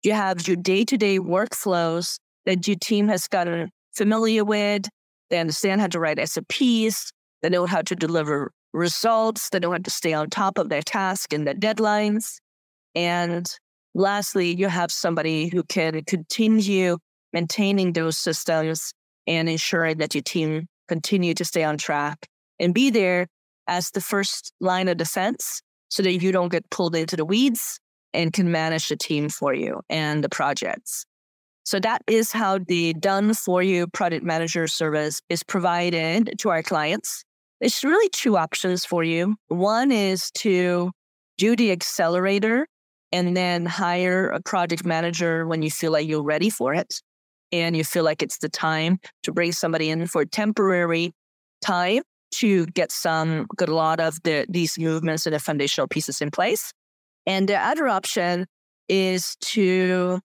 You 0.04 0.12
have 0.12 0.46
your 0.46 0.56
day 0.56 0.84
to 0.84 0.96
day 0.96 1.18
workflows 1.18 2.18
that 2.46 2.68
your 2.68 2.76
team 2.76 3.08
has 3.08 3.26
gotten 3.26 3.70
familiar 3.94 4.44
with. 4.44 4.86
They 5.30 5.38
understand 5.38 5.80
how 5.80 5.88
to 5.88 5.98
write 5.98 6.26
SOPs. 6.28 7.10
They 7.42 7.48
know 7.48 7.66
how 7.66 7.82
to 7.82 7.96
deliver 7.96 8.52
results. 8.72 9.50
They 9.50 9.58
know 9.58 9.72
how 9.72 9.78
to 9.78 9.90
stay 9.90 10.12
on 10.12 10.30
top 10.30 10.58
of 10.58 10.68
their 10.68 10.82
task 10.82 11.32
and 11.32 11.46
their 11.46 11.54
deadlines. 11.54 12.36
And 12.94 13.46
lastly, 13.94 14.54
you 14.54 14.68
have 14.68 14.92
somebody 14.92 15.48
who 15.48 15.62
can 15.64 16.02
continue 16.04 16.98
maintaining 17.32 17.92
those 17.92 18.16
systems 18.16 18.92
and 19.26 19.48
ensuring 19.48 19.98
that 19.98 20.14
your 20.14 20.22
team 20.22 20.66
continue 20.88 21.34
to 21.34 21.44
stay 21.44 21.64
on 21.64 21.76
track 21.76 22.26
and 22.58 22.72
be 22.72 22.90
there 22.90 23.26
as 23.68 23.90
the 23.90 24.00
first 24.00 24.52
line 24.60 24.88
of 24.88 24.96
defense 24.96 25.62
so 25.88 26.02
that 26.02 26.20
you 26.20 26.32
don't 26.32 26.50
get 26.50 26.68
pulled 26.70 26.96
into 26.96 27.16
the 27.16 27.24
weeds 27.24 27.78
and 28.12 28.32
can 28.32 28.50
manage 28.50 28.88
the 28.88 28.96
team 28.96 29.28
for 29.28 29.54
you 29.54 29.80
and 29.88 30.24
the 30.24 30.28
projects. 30.28 31.04
So 31.64 31.78
that 31.80 32.02
is 32.06 32.32
how 32.32 32.58
the 32.58 32.94
done 32.94 33.34
for 33.34 33.62
you 33.62 33.86
product 33.86 34.24
manager 34.24 34.66
service 34.66 35.20
is 35.28 35.42
provided 35.42 36.38
to 36.38 36.48
our 36.48 36.62
clients. 36.62 37.24
It's 37.60 37.84
really 37.84 38.08
two 38.08 38.38
options 38.38 38.84
for 38.84 39.04
you. 39.04 39.36
One 39.48 39.92
is 39.92 40.30
to 40.38 40.90
do 41.36 41.54
the 41.54 41.70
accelerator 41.70 42.66
and 43.12 43.36
then 43.36 43.66
hire 43.66 44.28
a 44.28 44.40
project 44.40 44.84
manager 44.84 45.46
when 45.46 45.62
you 45.62 45.70
feel 45.70 45.92
like 45.92 46.08
you're 46.08 46.22
ready 46.22 46.50
for 46.50 46.74
it 46.74 47.02
and 47.52 47.76
you 47.76 47.84
feel 47.84 48.04
like 48.04 48.22
it's 48.22 48.38
the 48.38 48.48
time 48.48 48.98
to 49.22 49.32
bring 49.32 49.52
somebody 49.52 49.90
in 49.90 50.06
for 50.06 50.24
temporary 50.24 51.12
time 51.60 52.02
to 52.30 52.66
get 52.66 52.92
some 52.92 53.46
get 53.56 53.68
a 53.68 53.74
lot 53.74 54.00
of 54.00 54.18
the 54.24 54.46
these 54.48 54.78
movements 54.78 55.26
and 55.26 55.34
the 55.34 55.38
foundational 55.38 55.88
pieces 55.88 56.20
in 56.20 56.30
place. 56.30 56.72
And 57.26 57.48
the 57.48 57.56
other 57.56 57.88
option 57.88 58.46
is 58.88 59.36
to 59.40 60.20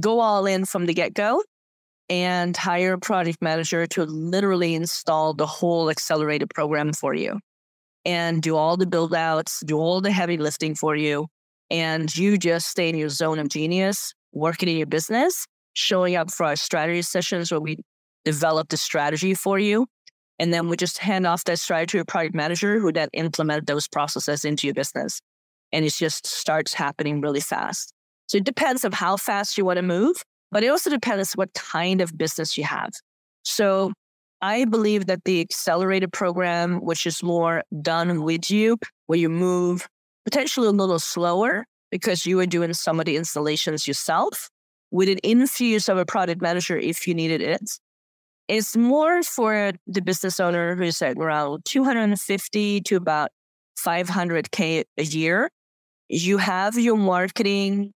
go 0.00 0.20
all 0.20 0.46
in 0.46 0.64
from 0.64 0.86
the 0.86 0.94
get 0.94 1.14
go 1.14 1.42
and 2.08 2.56
hire 2.56 2.94
a 2.94 2.98
project 2.98 3.38
manager 3.40 3.86
to 3.86 4.04
literally 4.04 4.74
install 4.74 5.34
the 5.34 5.46
whole 5.46 5.90
accelerated 5.90 6.50
program 6.50 6.92
for 6.92 7.14
you 7.14 7.40
and 8.04 8.40
do 8.40 8.56
all 8.56 8.76
the 8.76 8.86
build 8.86 9.14
outs, 9.14 9.62
do 9.66 9.76
all 9.78 10.00
the 10.00 10.12
heavy 10.12 10.36
lifting 10.36 10.74
for 10.74 10.94
you. 10.94 11.26
And 11.70 12.14
you 12.16 12.38
just 12.38 12.68
stay 12.68 12.88
in 12.88 12.96
your 12.96 13.08
zone 13.08 13.40
of 13.40 13.48
genius, 13.48 14.14
working 14.32 14.68
in 14.68 14.76
your 14.76 14.86
business, 14.86 15.46
showing 15.74 16.14
up 16.14 16.30
for 16.30 16.46
our 16.46 16.54
strategy 16.54 17.02
sessions 17.02 17.50
where 17.50 17.60
we 17.60 17.78
develop 18.24 18.68
the 18.68 18.76
strategy 18.76 19.34
for 19.34 19.58
you. 19.58 19.86
And 20.38 20.52
then 20.52 20.68
we 20.68 20.76
just 20.76 20.98
hand 20.98 21.26
off 21.26 21.44
that 21.44 21.58
strategy 21.58 21.98
to 21.98 22.02
a 22.02 22.04
project 22.04 22.34
manager 22.34 22.78
who 22.78 22.92
then 22.92 23.08
implement 23.12 23.66
those 23.66 23.88
processes 23.88 24.44
into 24.44 24.66
your 24.66 24.74
business. 24.74 25.20
And 25.72 25.84
it 25.84 25.94
just 25.94 26.26
starts 26.26 26.74
happening 26.74 27.20
really 27.20 27.40
fast. 27.40 27.92
So 28.28 28.38
it 28.38 28.44
depends 28.44 28.84
on 28.84 28.92
how 28.92 29.16
fast 29.16 29.56
you 29.56 29.64
want 29.64 29.78
to 29.78 29.82
move, 29.82 30.22
but 30.50 30.62
it 30.62 30.68
also 30.68 30.90
depends 30.90 31.32
what 31.32 31.54
kind 31.54 32.00
of 32.00 32.16
business 32.16 32.58
you 32.58 32.64
have. 32.64 32.90
So 33.44 33.92
I 34.42 34.64
believe 34.64 35.06
that 35.06 35.24
the 35.24 35.40
accelerated 35.40 36.12
program, 36.12 36.84
which 36.84 37.06
is 37.06 37.22
more 37.22 37.62
done 37.80 38.22
with 38.22 38.50
you, 38.50 38.78
where 39.06 39.18
you 39.18 39.28
move 39.28 39.88
potentially 40.24 40.68
a 40.68 40.72
little 40.72 40.98
slower 40.98 41.64
because 41.90 42.26
you 42.26 42.38
are 42.40 42.46
doing 42.46 42.74
some 42.74 43.00
of 43.00 43.06
the 43.06 43.16
installations 43.16 43.86
yourself 43.86 44.50
with 44.90 45.08
an 45.08 45.18
infuse 45.22 45.88
of 45.88 45.98
a 45.98 46.04
product 46.04 46.42
manager 46.42 46.76
if 46.76 47.06
you 47.06 47.14
needed 47.14 47.40
it. 47.40 47.78
It's 48.48 48.76
more 48.76 49.22
for 49.22 49.72
the 49.86 50.02
business 50.02 50.38
owner 50.38 50.76
who's 50.76 51.02
at 51.02 51.16
around 51.16 51.64
250 51.64 52.80
to 52.82 52.96
about 52.96 53.30
500K 53.84 54.84
a 54.96 55.02
year. 55.02 55.50
You 56.08 56.38
have 56.38 56.78
your 56.78 56.96
marketing 56.96 57.92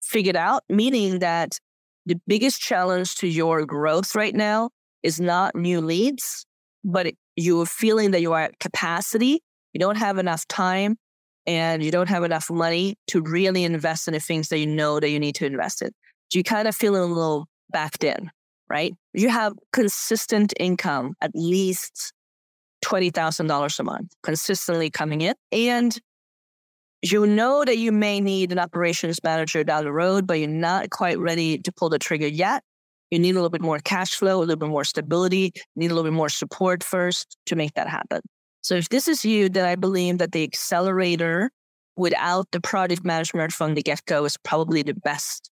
figured 0.00 0.36
out, 0.36 0.62
meaning 0.68 1.18
that 1.18 1.58
the 2.06 2.16
biggest 2.26 2.60
challenge 2.60 3.16
to 3.16 3.26
your 3.26 3.66
growth 3.66 4.14
right 4.14 4.34
now 4.34 4.70
is 5.02 5.20
not 5.20 5.54
new 5.54 5.80
leads, 5.80 6.46
but 6.84 7.12
you're 7.36 7.66
feeling 7.66 8.12
that 8.12 8.20
you 8.20 8.32
are 8.32 8.42
at 8.42 8.58
capacity. 8.60 9.40
You 9.72 9.80
don't 9.80 9.96
have 9.96 10.18
enough 10.18 10.46
time 10.48 10.96
and 11.46 11.82
you 11.82 11.90
don't 11.90 12.08
have 12.08 12.24
enough 12.24 12.50
money 12.50 12.96
to 13.08 13.20
really 13.22 13.64
invest 13.64 14.08
in 14.08 14.14
the 14.14 14.20
things 14.20 14.48
that 14.48 14.58
you 14.58 14.66
know 14.66 15.00
that 15.00 15.10
you 15.10 15.18
need 15.18 15.34
to 15.36 15.46
invest 15.46 15.82
in. 15.82 15.90
So 16.30 16.38
you 16.38 16.44
kind 16.44 16.68
of 16.68 16.76
feel 16.76 16.96
a 16.96 17.04
little 17.04 17.46
backed 17.70 18.04
in, 18.04 18.30
right? 18.70 18.94
You 19.12 19.28
have 19.28 19.54
consistent 19.72 20.52
income, 20.58 21.14
at 21.20 21.30
least 21.34 22.12
$20,000 22.84 23.78
a 23.78 23.82
month 23.82 24.12
consistently 24.22 24.90
coming 24.90 25.20
in. 25.20 25.34
And 25.52 25.98
you 27.02 27.26
know 27.26 27.64
that 27.64 27.78
you 27.78 27.92
may 27.92 28.20
need 28.20 28.50
an 28.52 28.58
operations 28.58 29.22
manager 29.22 29.62
down 29.62 29.84
the 29.84 29.92
road, 29.92 30.26
but 30.26 30.38
you're 30.38 30.48
not 30.48 30.90
quite 30.90 31.18
ready 31.18 31.58
to 31.58 31.72
pull 31.72 31.88
the 31.88 31.98
trigger 31.98 32.26
yet. 32.26 32.62
You 33.10 33.18
need 33.18 33.30
a 33.30 33.34
little 33.34 33.50
bit 33.50 33.62
more 33.62 33.78
cash 33.78 34.14
flow, 34.14 34.38
a 34.38 34.40
little 34.40 34.56
bit 34.56 34.68
more 34.68 34.84
stability, 34.84 35.52
need 35.76 35.90
a 35.90 35.94
little 35.94 36.10
bit 36.10 36.16
more 36.16 36.28
support 36.28 36.82
first 36.84 37.36
to 37.46 37.56
make 37.56 37.74
that 37.74 37.88
happen. 37.88 38.20
So 38.60 38.74
if 38.74 38.88
this 38.88 39.08
is 39.08 39.24
you, 39.24 39.48
then 39.48 39.64
I 39.64 39.76
believe 39.76 40.18
that 40.18 40.32
the 40.32 40.42
accelerator 40.42 41.50
without 41.96 42.46
the 42.52 42.60
project 42.60 43.04
management 43.04 43.52
from 43.52 43.74
the 43.74 43.82
get 43.82 44.04
go 44.06 44.24
is 44.24 44.36
probably 44.36 44.82
the 44.82 44.94
best 44.94 45.50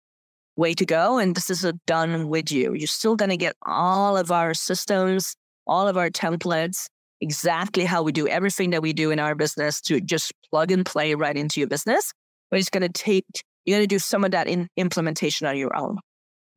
way 0.59 0.75
to 0.75 0.85
go. 0.85 1.19
And 1.19 1.35
this 1.35 1.49
is 1.49 1.65
a 1.65 1.73
done 1.87 2.29
with 2.29 2.53
you. 2.53 2.75
You're 2.75 2.89
still 2.89 3.17
going 3.17 3.31
to 3.31 3.37
get 3.37 3.57
all 3.65 4.17
of 4.17 4.31
our 4.31 4.53
systems, 4.53 5.37
all 5.67 5.89
of 5.89 5.97
our 5.97 6.11
templates, 6.11 6.87
exactly 7.21 7.85
how 7.85 8.03
we 8.03 8.13
do 8.13 8.29
everything 8.29 8.71
that 8.71 8.83
we 8.83 8.93
do 8.93 9.11
in 9.11 9.19
our 9.19 9.35
business 9.35 9.81
to 9.83 10.01
just 10.01 10.33
plug 10.51 10.71
and 10.71 10.85
play 10.85 11.15
right 11.15 11.37
into 11.37 11.61
your 11.61 11.69
business. 11.69 12.13
But 12.51 12.59
it's 12.59 12.71
going 12.71 12.83
to 12.83 12.89
take, 12.89 13.25
you're 13.65 13.79
going 13.79 13.89
to 13.89 13.95
do 13.95 13.99
some 13.99 14.25
of 14.25 14.33
that 14.33 14.49
in 14.49 14.69
implementation 14.77 15.47
on 15.47 15.57
your 15.57 15.75
own. 15.77 15.99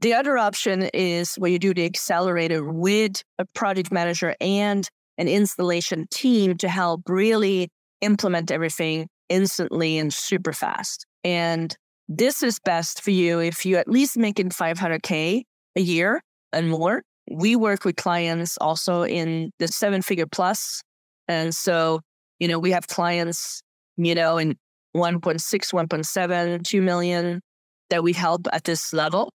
The 0.02 0.16
other 0.16 0.38
option 0.38 0.90
is 0.94 1.36
where 1.36 1.52
you 1.52 1.60
do 1.60 1.74
the 1.74 1.86
accelerator 1.86 2.64
with 2.64 3.22
a 3.38 3.46
project 3.54 3.92
manager 3.92 4.36
and 4.42 4.88
an 5.20 5.28
installation 5.28 6.08
team 6.10 6.58
to 6.58 6.68
help 6.68 7.02
really 7.08 7.70
implement 8.02 8.50
everything 8.50 9.08
instantly 9.30 10.00
and 10.00 10.12
super 10.12 10.54
fast. 10.54 11.06
And 11.24 11.76
this 12.08 12.44
is 12.44 12.60
best 12.60 13.02
for 13.02 13.12
you 13.12 13.40
if 13.40 13.66
you 13.66 13.78
at 13.78 13.88
least 13.88 14.18
making 14.18 14.50
500K 14.50 15.44
a 15.76 15.82
year 15.82 16.22
and 16.52 16.70
more 16.70 17.04
we 17.30 17.56
work 17.56 17.86
with 17.86 17.96
clients 17.96 18.58
also 18.60 19.04
in 19.04 19.52
the 19.60 19.68
seven 19.68 20.02
figure 20.02 20.26
plus. 20.26 20.82
And 21.28 21.54
so, 21.54 22.02
you 22.40 22.48
know, 22.48 22.60
we 22.60 22.72
have 22.72 22.88
clients, 22.88 23.62
you 23.98 24.16
know, 24.16 24.38
in 24.38 24.58
1.6, 24.96 25.40
1.7, 25.40 26.64
2 26.64 26.82
million 26.82 27.42
that 27.90 28.04
we 28.04 28.14
help 28.14 28.48
at 28.52 28.64
this 28.64 28.94
level 28.94 29.32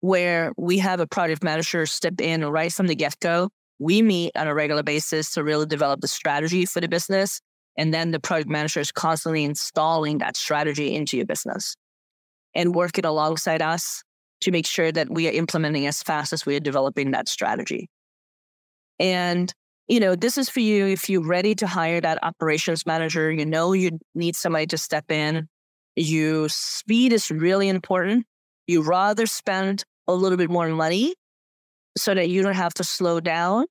where 0.00 0.52
we 0.56 0.78
have 0.78 1.00
a 1.00 1.06
project 1.06 1.42
manager 1.42 1.84
step 1.86 2.20
in 2.20 2.44
right 2.44 2.72
from 2.72 2.86
the 2.86 2.94
get 2.94 3.16
go. 3.20 3.50
We 3.78 4.02
meet 4.02 4.32
on 4.36 4.46
a 4.46 4.54
regular 4.54 4.82
basis 4.82 5.32
to 5.32 5.44
really 5.44 5.66
develop 5.66 6.00
the 6.00 6.08
strategy 6.08 6.66
for 6.66 6.80
the 6.80 6.88
business. 6.88 7.40
And 7.76 7.94
then 7.94 8.10
the 8.10 8.20
project 8.20 8.50
manager 8.50 8.80
is 8.80 8.92
constantly 8.92 9.44
installing 9.44 10.18
that 10.18 10.36
strategy 10.36 10.94
into 10.94 11.16
your 11.16 11.26
business 11.26 11.76
and 12.54 12.74
work 12.74 12.98
it 12.98 13.04
alongside 13.04 13.62
us 13.62 14.02
to 14.42 14.50
make 14.50 14.66
sure 14.66 14.90
that 14.90 15.10
we 15.10 15.28
are 15.28 15.32
implementing 15.32 15.86
as 15.86 16.02
fast 16.02 16.32
as 16.32 16.46
we 16.46 16.56
are 16.56 16.60
developing 16.60 17.10
that 17.10 17.28
strategy. 17.28 17.88
And, 18.98 19.52
you 19.88 20.00
know, 20.00 20.14
this 20.14 20.38
is 20.38 20.48
for 20.48 20.60
you 20.60 20.86
if 20.86 21.08
you're 21.08 21.26
ready 21.26 21.54
to 21.56 21.66
hire 21.66 22.00
that 22.00 22.22
operations 22.22 22.86
manager, 22.86 23.30
you 23.30 23.44
know 23.44 23.72
you 23.72 23.98
need 24.14 24.36
somebody 24.36 24.66
to 24.68 24.78
step 24.78 25.10
in. 25.10 25.48
You 25.96 26.48
speed 26.48 27.12
is 27.12 27.30
really 27.30 27.68
important. 27.68 28.26
You 28.66 28.82
rather 28.82 29.26
spend 29.26 29.84
a 30.06 30.14
little 30.14 30.38
bit 30.38 30.50
more 30.50 30.68
money 30.68 31.14
so 31.96 32.14
that 32.14 32.28
you 32.28 32.42
don't 32.42 32.54
have 32.54 32.74
to 32.74 32.84
slow 32.84 33.20
down 33.20 33.66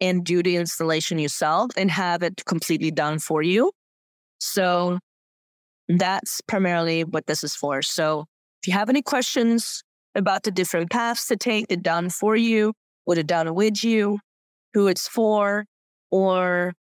and 0.00 0.24
do 0.24 0.42
the 0.42 0.56
installation 0.56 1.18
yourself 1.18 1.70
and 1.76 1.90
have 1.90 2.22
it 2.22 2.44
completely 2.44 2.90
done 2.90 3.18
for 3.18 3.40
you. 3.42 3.70
So 4.40 4.98
that's 6.00 6.40
primarily 6.42 7.04
what 7.04 7.26
this 7.26 7.44
is 7.44 7.54
for. 7.54 7.82
So 7.82 8.26
If 8.62 8.68
you 8.68 8.74
have 8.74 8.88
any 8.88 9.02
questions 9.02 9.82
about 10.14 10.44
the 10.44 10.52
different 10.52 10.90
paths 10.90 11.26
to 11.26 11.36
take, 11.36 11.66
the 11.66 11.76
done 11.76 12.10
for 12.10 12.36
you, 12.36 12.74
or 13.06 13.16
the 13.16 13.24
done 13.24 13.52
with 13.54 13.82
you, 13.82 14.20
who 14.72 14.86
it's 14.86 15.08
for, 15.08 15.64
or 16.12 16.74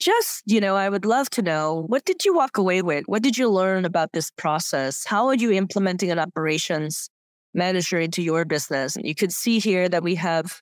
just, 0.00 0.42
you 0.46 0.60
know, 0.60 0.74
I 0.74 0.88
would 0.88 1.04
love 1.04 1.30
to 1.30 1.42
know 1.42 1.84
what 1.86 2.04
did 2.04 2.24
you 2.24 2.34
walk 2.34 2.58
away 2.58 2.82
with? 2.82 3.04
What 3.06 3.22
did 3.22 3.38
you 3.38 3.48
learn 3.48 3.84
about 3.84 4.12
this 4.12 4.32
process? 4.32 5.04
How 5.06 5.28
are 5.28 5.34
you 5.34 5.52
implementing 5.52 6.10
an 6.10 6.18
operations 6.18 7.08
manager 7.54 8.00
into 8.00 8.20
your 8.20 8.44
business? 8.44 8.96
And 8.96 9.06
you 9.06 9.14
could 9.14 9.32
see 9.32 9.60
here 9.60 9.88
that 9.88 10.02
we 10.02 10.16
have 10.16 10.60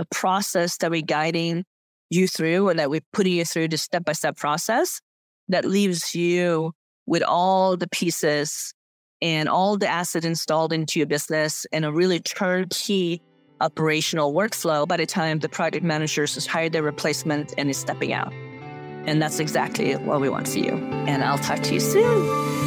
a 0.00 0.04
process 0.06 0.76
that 0.78 0.90
we're 0.90 1.02
guiding 1.02 1.64
you 2.10 2.26
through 2.26 2.68
and 2.68 2.78
that 2.80 2.90
we're 2.90 3.00
putting 3.12 3.34
you 3.34 3.44
through 3.44 3.68
the 3.68 3.78
step 3.78 4.04
by 4.04 4.12
step 4.12 4.36
process 4.36 5.00
that 5.48 5.64
leaves 5.64 6.14
you 6.14 6.72
with 7.06 7.22
all 7.22 7.76
the 7.76 7.88
pieces 7.88 8.74
and 9.22 9.48
all 9.48 9.76
the 9.76 9.88
assets 9.88 10.26
installed 10.26 10.72
into 10.72 10.98
your 10.98 11.06
business 11.06 11.66
and 11.72 11.84
a 11.84 11.92
really 11.92 12.20
turnkey 12.20 13.22
operational 13.60 14.34
workflow 14.34 14.86
by 14.86 14.96
the 14.96 15.06
time 15.06 15.38
the 15.38 15.48
project 15.48 15.84
managers 15.84 16.34
has 16.34 16.46
hired 16.46 16.72
their 16.72 16.82
replacement 16.82 17.54
and 17.56 17.70
is 17.70 17.78
stepping 17.78 18.12
out. 18.12 18.32
And 19.06 19.22
that's 19.22 19.38
exactly 19.38 19.94
what 19.94 20.20
we 20.20 20.28
want 20.28 20.48
for 20.48 20.58
you. 20.58 20.72
And 21.06 21.22
I'll 21.22 21.38
talk 21.38 21.62
to 21.62 21.74
you 21.74 21.80
soon. 21.80 22.65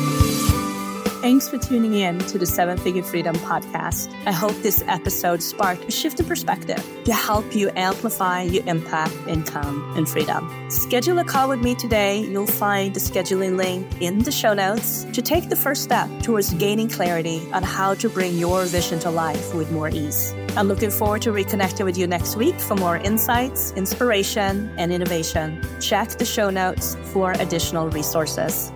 Thanks 1.22 1.50
for 1.50 1.58
tuning 1.58 1.96
in 1.96 2.18
to 2.18 2.38
the 2.38 2.46
Seven 2.46 2.78
Figure 2.78 3.04
Freedom 3.04 3.36
podcast. 3.36 4.10
I 4.26 4.32
hope 4.32 4.54
this 4.62 4.82
episode 4.88 5.44
sparked 5.44 5.84
a 5.84 5.92
shift 5.92 6.18
in 6.22 6.26
perspective 6.26 6.82
to 7.04 7.14
help 7.14 7.54
you 7.54 7.70
amplify 7.76 8.44
your 8.44 8.66
impact, 8.68 9.14
income, 9.28 9.94
and 9.98 10.08
freedom. 10.08 10.50
Schedule 10.70 11.20
a 11.20 11.26
call 11.26 11.50
with 11.50 11.60
me 11.60 11.76
today. 11.76 12.20
You'll 12.20 12.48
find 12.48 12.94
the 12.94 13.02
scheduling 13.02 13.58
link 13.58 14.02
in 14.02 14.20
the 14.20 14.32
show 14.32 14.54
notes 14.54 15.04
to 15.12 15.22
take 15.22 15.50
the 15.50 15.58
first 15.58 15.84
step 15.84 16.10
towards 16.22 16.54
gaining 16.54 16.88
clarity 16.88 17.46
on 17.52 17.64
how 17.64 17.96
to 17.96 18.08
bring 18.08 18.38
your 18.38 18.64
vision 18.64 18.98
to 19.00 19.10
life 19.10 19.54
with 19.54 19.70
more 19.74 19.90
ease. 19.90 20.34
I'm 20.56 20.70
looking 20.70 20.90
forward 20.90 21.22
to 21.24 21.32
reconnecting 21.32 21.84
with 21.84 21.98
you 21.98 22.08
next 22.08 22.38
week 22.38 22.58
for 22.62 22.76
more 22.76 22.96
insights, 22.96 23.74
inspiration, 23.74 24.74
and 24.78 24.94
innovation. 24.94 25.62
Check 25.82 26.12
the 26.12 26.24
show 26.24 26.50
notes 26.50 26.96
for 27.12 27.34
additional 27.34 27.90
resources. 27.90 28.72